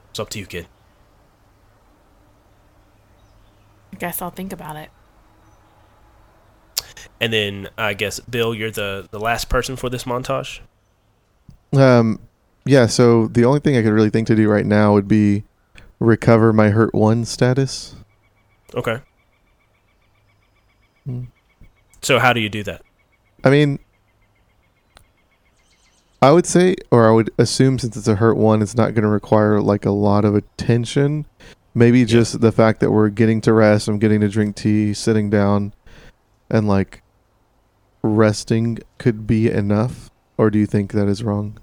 [0.09, 0.67] It's up to you, kid.
[3.93, 4.89] I guess I'll think about it.
[7.21, 10.59] And then I guess Bill, you're the the last person for this montage.
[11.71, 12.19] Um,
[12.65, 12.85] yeah.
[12.85, 15.43] So the only thing I could really think to do right now would be
[15.99, 17.95] recover my hurt one status.
[18.75, 19.01] Okay.
[21.05, 21.25] Hmm.
[22.01, 22.81] So how do you do that?
[23.43, 23.79] I mean,
[26.21, 29.03] I would say, or I would assume, since it's a hurt one, it's not going
[29.03, 31.25] to require like a lot of attention.
[31.73, 35.29] Maybe just the fact that we're getting to rest, I'm getting to drink tea, sitting
[35.29, 35.73] down,
[36.49, 37.01] and like
[38.03, 40.11] resting could be enough.
[40.37, 41.59] Or do you think that is wrong?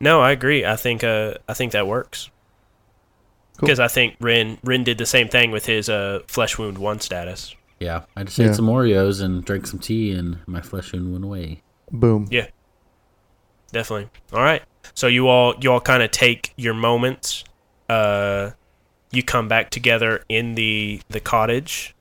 [0.00, 0.64] No, I agree.
[0.64, 2.30] I think uh, I think that works.
[3.58, 7.00] Because I think Ren Ren did the same thing with his uh, flesh wound one
[7.00, 7.54] status.
[7.80, 11.24] Yeah, I just ate some Oreos and drank some tea, and my flesh wound went
[11.24, 11.62] away.
[11.90, 12.26] Boom.
[12.30, 12.48] Yeah,
[13.72, 14.08] definitely.
[14.32, 14.62] All right.
[14.94, 17.44] So you all you all kind of take your moments.
[17.88, 18.50] Uh,
[19.12, 21.94] you come back together in the the cottage.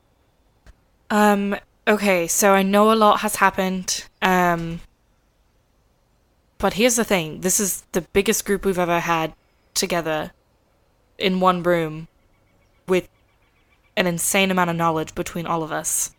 [1.09, 1.55] Um,
[1.87, 4.05] okay, so I know a lot has happened.
[4.21, 4.81] Um,
[6.57, 9.33] but here's the thing this is the biggest group we've ever had
[9.73, 10.31] together
[11.17, 12.07] in one room
[12.87, 13.07] with
[13.97, 16.11] an insane amount of knowledge between all of us.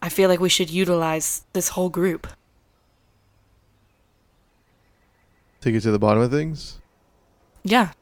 [0.00, 2.26] I feel like we should utilize this whole group.
[5.62, 6.78] To get to the bottom of things.
[7.64, 7.92] Yeah.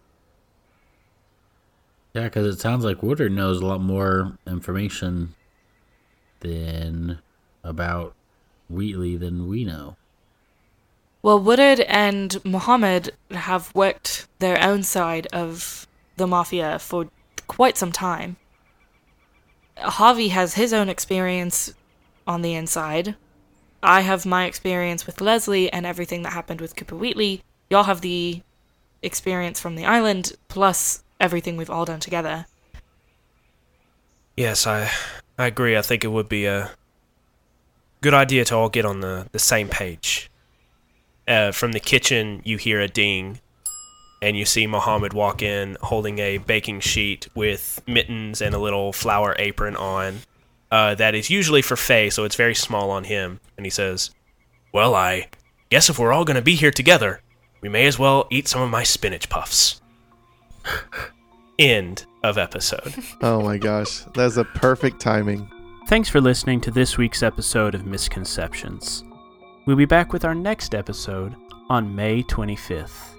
[2.12, 5.34] Yeah, because it sounds like Woodard knows a lot more information
[6.40, 7.18] than
[7.64, 8.14] about
[8.68, 9.96] Wheatley than we know.
[11.26, 17.08] Well, Woodard and Mohammed have worked their own side of the mafia for
[17.48, 18.36] quite some time.
[19.76, 21.74] Javi has his own experience
[22.28, 23.16] on the inside.
[23.82, 27.42] I have my experience with Leslie and everything that happened with Cooper Wheatley.
[27.70, 28.42] Y'all have the
[29.02, 32.46] experience from the island, plus everything we've all done together.
[34.36, 34.92] Yes, I
[35.36, 35.76] I agree.
[35.76, 36.70] I think it would be a
[38.00, 40.30] good idea to all get on the, the same page.
[41.26, 43.40] Uh, from the kitchen, you hear a ding,
[44.22, 48.92] and you see Mohammed walk in holding a baking sheet with mittens and a little
[48.92, 50.18] flower apron on.
[50.70, 53.40] Uh, that is usually for Faye, so it's very small on him.
[53.56, 54.10] And he says,
[54.72, 55.28] Well, I
[55.70, 57.20] guess if we're all going to be here together,
[57.60, 59.80] we may as well eat some of my spinach puffs.
[61.58, 62.94] End of episode.
[63.22, 65.50] Oh my gosh, that's a perfect timing.
[65.88, 69.04] Thanks for listening to this week's episode of Misconceptions.
[69.66, 71.34] We'll be back with our next episode
[71.68, 73.16] on May 25th.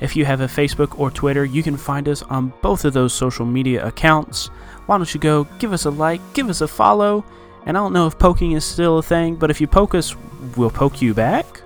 [0.00, 3.12] If you have a Facebook or Twitter, you can find us on both of those
[3.12, 4.46] social media accounts.
[4.86, 7.24] Why don't you go give us a like, give us a follow?
[7.64, 10.14] And I don't know if poking is still a thing, but if you poke us,
[10.56, 11.60] we'll poke you back.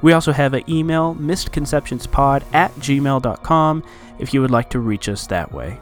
[0.00, 3.82] We also have an email, misconceptionspod at gmail.com,
[4.20, 5.80] if you would like to reach us that way.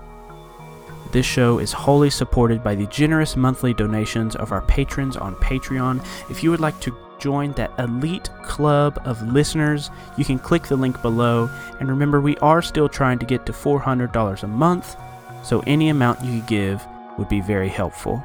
[1.15, 6.05] This show is wholly supported by the generous monthly donations of our patrons on Patreon.
[6.29, 10.75] If you would like to join that elite club of listeners, you can click the
[10.75, 11.49] link below.
[11.79, 14.97] And remember, we are still trying to get to $400 a month,
[15.45, 16.85] so any amount you could give
[17.17, 18.21] would be very helpful.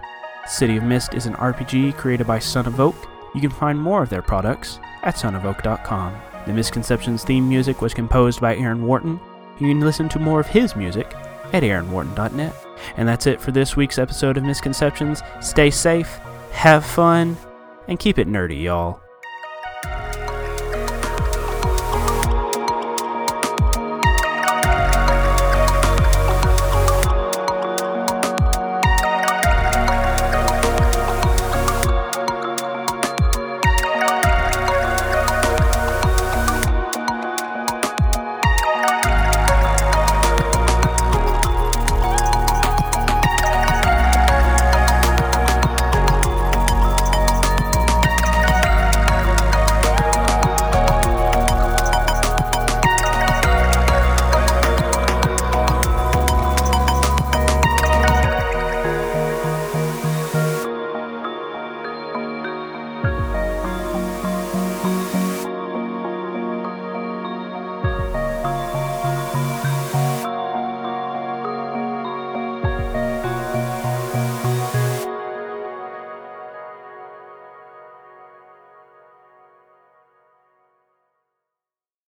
[0.48, 2.96] City of Mist is an RPG created by Son of Oak.
[3.36, 6.20] You can find more of their products at sonofoak.com.
[6.48, 9.20] The Misconceptions theme music was composed by Aaron Wharton.
[9.60, 11.14] You can listen to more of his music
[11.54, 12.66] at aaronwharton.net.
[12.98, 15.22] And that's it for this week's episode of Misconceptions.
[15.42, 16.20] Stay safe,
[16.52, 17.38] have fun,
[17.88, 19.02] and keep it nerdy, y'all.